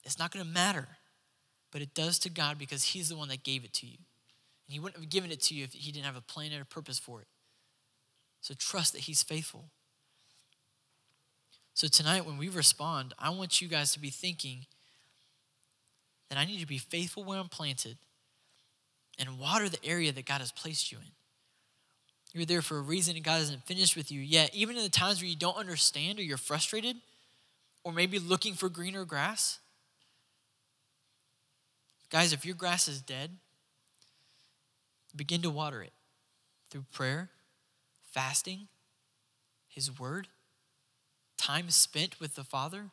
It's 0.04 0.20
not 0.20 0.30
going 0.30 0.44
to 0.44 0.50
matter, 0.50 0.86
but 1.72 1.82
it 1.82 1.94
does 1.94 2.20
to 2.20 2.30
God 2.30 2.58
because 2.58 2.84
He's 2.84 3.08
the 3.08 3.16
one 3.16 3.28
that 3.28 3.42
gave 3.42 3.64
it 3.64 3.72
to 3.74 3.86
you. 3.86 3.98
And 4.66 4.74
He 4.74 4.78
wouldn't 4.78 5.00
have 5.00 5.10
given 5.10 5.32
it 5.32 5.40
to 5.42 5.54
you 5.54 5.64
if 5.64 5.72
He 5.72 5.90
didn't 5.90 6.06
have 6.06 6.16
a 6.16 6.20
plan 6.20 6.52
and 6.52 6.62
a 6.62 6.64
purpose 6.64 6.98
for 6.98 7.20
it. 7.20 7.26
So 8.40 8.54
trust 8.56 8.92
that 8.92 9.02
He's 9.02 9.24
faithful. 9.24 9.70
So 11.76 11.88
tonight, 11.88 12.24
when 12.24 12.38
we 12.38 12.48
respond, 12.48 13.12
I 13.18 13.28
want 13.28 13.60
you 13.60 13.68
guys 13.68 13.92
to 13.92 14.00
be 14.00 14.08
thinking 14.08 14.64
that 16.30 16.38
I 16.38 16.46
need 16.46 16.60
to 16.60 16.66
be 16.66 16.78
faithful 16.78 17.22
where 17.22 17.38
I'm 17.38 17.50
planted 17.50 17.98
and 19.18 19.38
water 19.38 19.68
the 19.68 19.84
area 19.84 20.10
that 20.10 20.24
God 20.24 20.40
has 20.40 20.50
placed 20.50 20.90
you 20.90 20.96
in. 20.96 21.10
You're 22.32 22.46
there 22.46 22.62
for 22.62 22.78
a 22.78 22.80
reason 22.80 23.14
and 23.14 23.22
God 23.22 23.40
hasn't 23.40 23.66
finished 23.66 23.94
with 23.94 24.10
you 24.10 24.22
yet. 24.22 24.54
Even 24.54 24.78
in 24.78 24.84
the 24.84 24.88
times 24.88 25.20
where 25.20 25.28
you 25.28 25.36
don't 25.36 25.58
understand 25.58 26.18
or 26.18 26.22
you're 26.22 26.38
frustrated 26.38 26.96
or 27.84 27.92
maybe 27.92 28.18
looking 28.18 28.54
for 28.54 28.70
greener 28.70 29.04
grass. 29.04 29.58
Guys, 32.08 32.32
if 32.32 32.46
your 32.46 32.54
grass 32.54 32.88
is 32.88 33.02
dead, 33.02 33.32
begin 35.14 35.42
to 35.42 35.50
water 35.50 35.82
it 35.82 35.92
through 36.70 36.86
prayer, 36.90 37.28
fasting, 38.14 38.68
His 39.68 40.00
Word, 40.00 40.28
time 41.46 41.70
spent 41.70 42.20
with 42.20 42.34
the 42.34 42.44
Father 42.44 42.90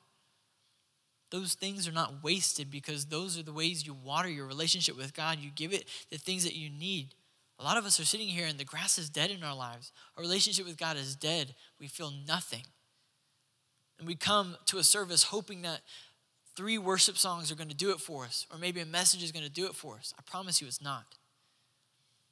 those 1.33 1.55
things 1.55 1.87
are 1.87 1.91
not 1.91 2.23
wasted 2.23 2.69
because 2.69 3.05
those 3.05 3.39
are 3.39 3.43
the 3.43 3.51
ways 3.51 3.87
you 3.87 3.95
water 3.95 4.29
your 4.29 4.45
relationship 4.45 4.95
with 4.95 5.15
God. 5.15 5.39
You 5.39 5.49
give 5.49 5.73
it 5.73 5.85
the 6.11 6.19
things 6.19 6.43
that 6.43 6.55
you 6.55 6.69
need. 6.69 7.15
A 7.57 7.63
lot 7.63 7.75
of 7.75 7.85
us 7.85 7.99
are 7.99 8.05
sitting 8.05 8.27
here 8.27 8.45
and 8.45 8.59
the 8.59 8.63
grass 8.63 8.99
is 8.99 9.09
dead 9.09 9.31
in 9.31 9.43
our 9.43 9.55
lives. 9.55 9.91
Our 10.15 10.21
relationship 10.21 10.67
with 10.67 10.77
God 10.77 10.95
is 10.95 11.15
dead. 11.15 11.55
We 11.79 11.87
feel 11.87 12.13
nothing. 12.27 12.61
And 13.97 14.07
we 14.07 14.13
come 14.13 14.57
to 14.67 14.77
a 14.77 14.83
service 14.83 15.23
hoping 15.23 15.63
that 15.63 15.81
three 16.55 16.77
worship 16.77 17.17
songs 17.17 17.51
are 17.51 17.55
going 17.55 17.67
to 17.67 17.75
do 17.75 17.89
it 17.89 17.99
for 17.99 18.25
us, 18.25 18.45
or 18.51 18.59
maybe 18.59 18.81
a 18.81 18.85
message 18.85 19.23
is 19.23 19.31
going 19.31 19.43
to 19.43 19.51
do 19.51 19.65
it 19.65 19.73
for 19.73 19.95
us. 19.95 20.13
I 20.19 20.21
promise 20.29 20.61
you 20.61 20.67
it's 20.67 20.83
not. 20.83 21.15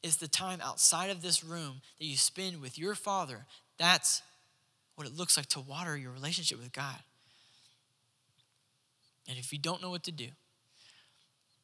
It's 0.04 0.18
the 0.18 0.28
time 0.28 0.60
outside 0.62 1.10
of 1.10 1.24
this 1.24 1.44
room 1.44 1.82
that 1.98 2.06
you 2.06 2.18
spend 2.18 2.62
with 2.62 2.78
your 2.78 2.94
Father. 2.94 3.48
That's 3.80 4.22
what 5.02 5.10
it 5.10 5.18
looks 5.18 5.36
like 5.36 5.48
to 5.48 5.60
water 5.60 5.98
your 5.98 6.12
relationship 6.12 6.60
with 6.60 6.72
God. 6.72 7.00
And 9.28 9.40
if 9.40 9.52
you 9.52 9.58
don't 9.58 9.82
know 9.82 9.90
what 9.90 10.04
to 10.04 10.12
do, 10.12 10.28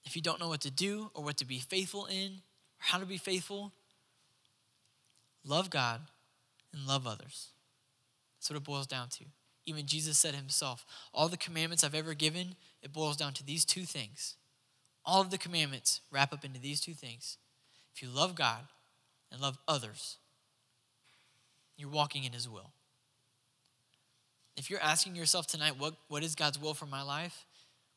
if 0.05 0.15
you 0.15 0.23
don't 0.23 0.39
know 0.39 0.47
what 0.47 0.61
to 0.61 0.71
do 0.71 1.11
or 1.13 1.23
what 1.23 1.37
to 1.37 1.45
be 1.45 1.59
faithful 1.59 2.07
in, 2.07 2.31
or 2.31 2.79
how 2.79 2.97
to 2.97 3.05
be 3.05 3.17
faithful, 3.17 3.73
love 5.45 5.69
God 5.69 6.01
and 6.73 6.87
love 6.87 7.05
others. 7.05 7.49
That's 8.39 8.49
what 8.49 8.57
it 8.57 8.63
boils 8.63 8.87
down 8.87 9.09
to. 9.09 9.25
Even 9.67 9.85
Jesus 9.85 10.17
said 10.17 10.33
himself, 10.33 10.83
all 11.13 11.27
the 11.27 11.37
commandments 11.37 11.83
I've 11.83 11.93
ever 11.93 12.15
given, 12.15 12.55
it 12.81 12.91
boils 12.91 13.17
down 13.17 13.33
to 13.33 13.45
these 13.45 13.65
two 13.65 13.83
things. 13.83 14.35
All 15.05 15.21
of 15.21 15.29
the 15.29 15.37
commandments 15.37 16.01
wrap 16.11 16.33
up 16.33 16.43
into 16.43 16.59
these 16.59 16.81
two 16.81 16.93
things. 16.95 17.37
If 17.93 18.01
you 18.01 18.09
love 18.09 18.33
God 18.33 18.61
and 19.31 19.39
love 19.39 19.59
others, 19.67 20.17
you're 21.75 21.87
walking 21.87 22.23
in 22.23 22.33
his 22.33 22.49
will. 22.49 22.71
If 24.57 24.71
you're 24.71 24.81
asking 24.81 25.15
yourself 25.15 25.45
tonight, 25.45 25.79
what, 25.79 25.93
what 26.07 26.23
is 26.23 26.33
God's 26.33 26.59
will 26.59 26.73
for 26.73 26.87
my 26.87 27.03
life? 27.03 27.45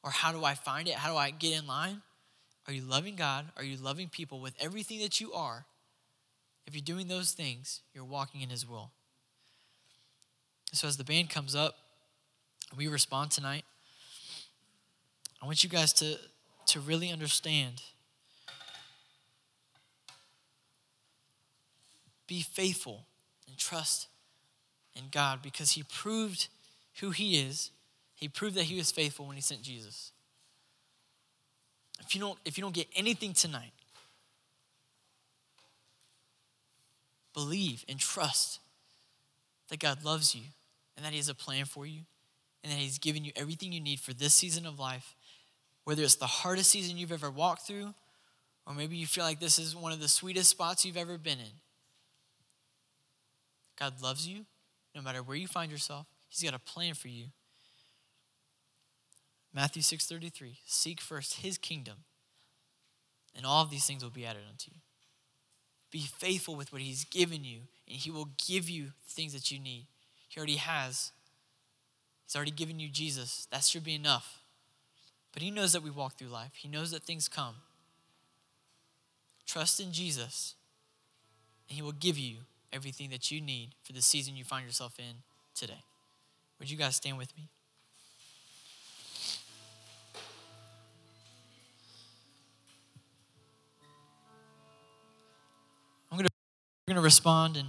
Or 0.05 0.11
how 0.11 0.31
do 0.31 0.44
I 0.44 0.55
find 0.55 0.87
it? 0.88 0.94
How 0.94 1.11
do 1.11 1.16
I 1.16 1.31
get 1.31 1.59
in 1.59 1.66
line? 1.66 2.03
Are 2.66 2.73
you 2.73 2.83
loving 2.83 3.16
God? 3.16 3.46
Are 3.57 3.64
you 3.64 3.79
loving 3.79 4.09
people 4.09 4.40
with 4.40 4.55
everything 4.61 5.01
that 5.01 5.20
you 5.20 5.33
are? 5.33 5.64
If 6.66 6.75
you're 6.75 6.83
doing 6.83 7.09
those 7.09 7.33
things, 7.33 7.81
you're 7.94 8.05
walking 8.05 8.42
in 8.42 8.51
His 8.51 8.68
will. 8.68 8.92
So 10.73 10.87
as 10.87 10.99
the 10.99 11.05
band 11.05 11.31
comes 11.31 11.57
up, 11.57 11.75
we 12.77 12.87
respond 12.87 13.31
tonight. 13.31 13.64
I 15.42 15.46
want 15.46 15.64
you 15.64 15.70
guys 15.70 15.92
to, 15.94 16.16
to 16.66 16.81
really 16.81 17.11
understand. 17.11 17.83
Be 22.27 22.42
faithful 22.42 23.07
and 23.49 23.57
trust 23.59 24.07
in 24.96 25.05
God 25.11 25.40
because 25.42 25.72
He 25.72 25.83
proved 25.83 26.48
who 27.00 27.11
He 27.11 27.40
is. 27.40 27.70
He 28.14 28.29
proved 28.29 28.57
that 28.57 28.64
He 28.64 28.76
was 28.76 28.90
faithful 28.90 29.26
when 29.26 29.37
He 29.37 29.42
sent 29.42 29.62
Jesus. 29.62 30.12
If 32.00 32.14
you 32.14 32.20
don't, 32.20 32.38
if 32.44 32.57
you 32.57 32.62
don't 32.62 32.74
get 32.74 32.88
anything 32.96 33.33
tonight, 33.33 33.72
believe 37.35 37.85
and 37.88 37.98
trust 37.98 38.61
that 39.68 39.79
God 39.79 40.05
loves 40.05 40.35
you 40.35 40.42
and 40.96 41.05
that 41.05 41.12
He 41.12 41.18
has 41.18 41.29
a 41.29 41.35
plan 41.35 41.64
for 41.64 41.87
you 41.87 42.00
and 42.62 42.72
that 42.72 42.79
He's 42.79 42.98
given 42.98 43.24
you 43.24 43.33
everything 43.37 43.72
you 43.72 43.81
need 43.81 44.00
for 44.00 44.12
this 44.12 44.35
season 44.35 44.66
of 44.66 44.79
life, 44.79 45.14
whether 45.85 46.03
it's 46.03 46.16
the 46.16 46.26
hardest 46.26 46.70
season 46.70 46.96
you've 46.96 47.12
ever 47.12 47.31
walked 47.31 47.66
through, 47.66 47.94
or 48.66 48.74
maybe 48.74 48.96
you 48.96 49.07
feel 49.07 49.24
like 49.24 49.40
this 49.40 49.59
is 49.59 49.74
one 49.74 49.92
of 49.92 50.00
the 50.00 50.09
sweetest 50.09 50.50
spots 50.50 50.85
you've 50.85 50.96
ever 50.96 51.16
been 51.16 51.38
in. 51.38 51.53
God 53.79 54.03
loves 54.03 54.26
you 54.26 54.44
no 54.94 55.03
matter 55.03 55.22
where 55.22 55.37
you 55.37 55.46
find 55.46 55.70
yourself. 55.70 56.07
He's 56.29 56.42
got 56.42 56.55
a 56.55 56.59
plan 56.59 56.94
for 56.94 57.09
you. 57.09 57.26
Matthew 59.53 59.83
6:33 59.83 60.59
Seek 60.64 61.00
first 61.00 61.35
his 61.35 61.59
kingdom 61.59 62.05
and 63.35 63.44
all 63.44 63.62
of 63.62 63.70
these 63.70 63.87
things 63.87 64.03
will 64.03 64.11
be 64.11 64.26
added 64.26 64.42
unto 64.48 64.70
you. 64.70 64.81
Be 65.90 66.03
faithful 66.03 66.55
with 66.55 66.72
what 66.72 66.83
he's 66.83 67.05
given 67.05 67.44
you 67.44 67.62
and 67.88 67.96
he 67.96 68.11
will 68.11 68.31
give 68.46 68.68
you 68.68 68.92
things 69.07 69.33
that 69.33 69.50
you 69.50 69.59
need. 69.59 69.87
He 70.29 70.38
already 70.38 70.57
has. 70.57 71.12
He's 72.24 72.37
already 72.37 72.53
given 72.53 72.79
you 72.79 72.88
Jesus. 72.88 73.48
That 73.50 73.64
should 73.64 73.85
be 73.85 73.94
enough. 73.94 74.40
But 75.33 75.42
he 75.42 75.50
knows 75.50 75.72
that 75.72 75.83
we 75.83 75.90
walk 75.90 76.14
through 76.14 76.29
life. 76.29 76.53
He 76.55 76.68
knows 76.68 76.92
that 76.92 77.03
things 77.03 77.29
come. 77.29 77.57
Trust 79.46 79.81
in 79.81 79.92
Jesus 79.92 80.55
and 81.68 81.76
he 81.76 81.83
will 81.83 81.92
give 81.92 82.18
you 82.18 82.38
everything 82.73 83.11
that 83.11 83.31
you 83.31 83.41
need 83.41 83.71
for 83.83 83.93
the 83.93 84.03
season 84.03 84.37
you 84.37 84.45
find 84.45 84.65
yourself 84.65 84.99
in 84.99 85.23
today. 85.55 85.83
Would 86.59 86.71
you 86.71 86.77
guys 86.77 86.97
stand 86.97 87.19
with 87.19 87.37
me? 87.37 87.49
I'm 96.13 96.19
going 96.19 96.27
to, 96.27 96.33
we're 96.87 96.95
going 96.95 97.03
to 97.03 97.05
respond 97.05 97.57
and 97.57 97.69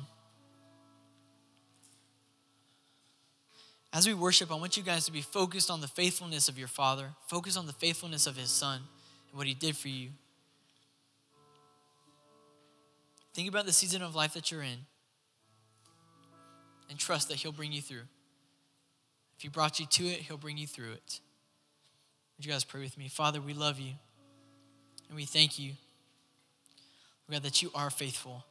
as 3.94 4.08
we 4.08 4.14
worship, 4.14 4.52
I 4.52 4.56
want 4.56 4.78
you 4.78 4.84
guys 4.84 5.06
to 5.06 5.12
be 5.12 5.22
focused 5.22 5.70
on 5.70 5.82
the 5.82 5.88
faithfulness 5.88 6.48
of 6.48 6.58
your 6.58 6.70
Father, 6.70 7.10
focus 7.28 7.58
on 7.58 7.68
the 7.68 7.74
faithfulness 7.74 8.26
of 8.26 8.38
His 8.38 8.50
Son, 8.50 8.82
and 9.30 9.38
what 9.38 9.48
He 9.48 9.54
did 9.54 9.76
for 9.76 9.90
you. 9.90 10.10
Think 13.34 13.48
about 13.48 13.65
the 13.65 13.74
season 13.74 14.02
of 14.02 14.15
life 14.15 14.34
that 14.34 14.52
you're 14.52 14.62
in 14.62 14.86
and 16.89 17.00
trust 17.00 17.30
that 17.30 17.38
He'll 17.38 17.52
bring 17.52 17.72
you 17.72 17.82
through. 17.82 18.04
If 19.38 19.44
He 19.44 19.48
brought 19.48 19.80
you 19.80 19.86
to 19.86 20.06
it, 20.06 20.20
He'll 20.20 20.38
bring 20.38 20.58
you 20.58 20.67
through 20.67 20.91
it. 20.91 21.20
Would 22.38 22.46
you 22.46 22.52
guys 22.52 22.63
pray 22.63 22.82
with 22.82 22.98
me? 22.98 23.08
Father, 23.08 23.39
we 23.39 23.54
love 23.54 23.80
you 23.80 23.94
and 25.08 25.15
we 25.15 25.26
thank 25.26 25.60
you, 25.60 25.74
God, 27.30 27.44
that 27.44 27.62
you 27.62 27.72
are 27.74 27.89
faithful. 27.89 28.46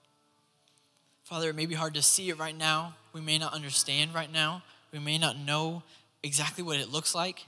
Father, 1.24 1.50
it 1.50 1.54
may 1.54 1.66
be 1.66 1.74
hard 1.74 1.94
to 1.94 2.02
see 2.02 2.30
it 2.30 2.38
right 2.38 2.56
now. 2.56 2.94
We 3.12 3.20
may 3.20 3.36
not 3.38 3.52
understand 3.52 4.14
right 4.14 4.32
now. 4.32 4.62
We 4.92 4.98
may 4.98 5.18
not 5.18 5.38
know 5.38 5.82
exactly 6.22 6.64
what 6.64 6.78
it 6.78 6.90
looks 6.90 7.14
like. 7.14 7.44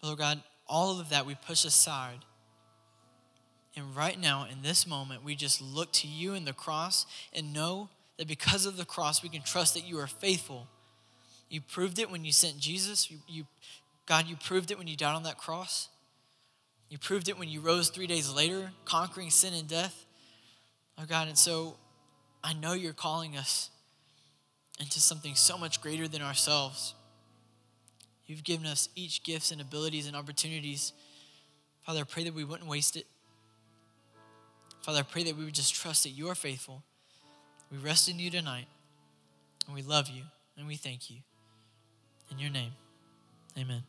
But 0.00 0.06
Lord 0.08 0.18
God, 0.18 0.42
all 0.66 0.98
of 1.00 1.10
that 1.10 1.26
we 1.26 1.34
push 1.34 1.64
aside 1.64 2.24
and 3.76 3.94
right 3.94 4.18
now, 4.18 4.46
in 4.50 4.62
this 4.62 4.86
moment, 4.86 5.24
we 5.24 5.34
just 5.34 5.60
look 5.60 5.92
to 5.94 6.08
you 6.08 6.34
in 6.34 6.44
the 6.44 6.52
cross 6.52 7.06
and 7.32 7.52
know 7.52 7.88
that 8.18 8.26
because 8.26 8.66
of 8.66 8.76
the 8.76 8.84
cross, 8.84 9.22
we 9.22 9.28
can 9.28 9.42
trust 9.42 9.74
that 9.74 9.86
you 9.86 9.98
are 9.98 10.06
faithful. 10.06 10.66
You 11.48 11.60
proved 11.60 11.98
it 11.98 12.10
when 12.10 12.24
you 12.24 12.32
sent 12.32 12.58
Jesus. 12.58 13.10
You, 13.10 13.18
you, 13.28 13.46
God, 14.06 14.26
you 14.26 14.36
proved 14.36 14.70
it 14.70 14.78
when 14.78 14.88
you 14.88 14.96
died 14.96 15.14
on 15.14 15.22
that 15.22 15.38
cross. 15.38 15.88
You 16.88 16.98
proved 16.98 17.28
it 17.28 17.38
when 17.38 17.48
you 17.48 17.60
rose 17.60 17.88
three 17.88 18.08
days 18.08 18.32
later, 18.32 18.72
conquering 18.84 19.30
sin 19.30 19.54
and 19.54 19.68
death. 19.68 20.04
Oh, 20.98 21.04
God, 21.08 21.28
and 21.28 21.38
so 21.38 21.76
I 22.42 22.52
know 22.52 22.72
you're 22.72 22.92
calling 22.92 23.36
us 23.36 23.70
into 24.80 24.98
something 24.98 25.36
so 25.36 25.56
much 25.56 25.80
greater 25.80 26.08
than 26.08 26.22
ourselves. 26.22 26.94
You've 28.26 28.44
given 28.44 28.66
us 28.66 28.88
each 28.96 29.22
gifts 29.22 29.52
and 29.52 29.60
abilities 29.60 30.06
and 30.06 30.16
opportunities. 30.16 30.92
Father, 31.82 32.00
I 32.00 32.04
pray 32.04 32.24
that 32.24 32.34
we 32.34 32.44
wouldn't 32.44 32.68
waste 32.68 32.96
it. 32.96 33.06
Father, 34.82 35.00
I 35.00 35.02
pray 35.02 35.24
that 35.24 35.36
we 35.36 35.44
would 35.44 35.54
just 35.54 35.74
trust 35.74 36.04
that 36.04 36.10
you 36.10 36.28
are 36.28 36.34
faithful. 36.34 36.82
We 37.70 37.78
rest 37.78 38.08
in 38.08 38.18
you 38.18 38.30
tonight, 38.30 38.66
and 39.66 39.74
we 39.74 39.82
love 39.82 40.08
you, 40.08 40.22
and 40.56 40.66
we 40.66 40.76
thank 40.76 41.10
you. 41.10 41.18
In 42.30 42.38
your 42.38 42.50
name, 42.50 42.72
amen. 43.58 43.82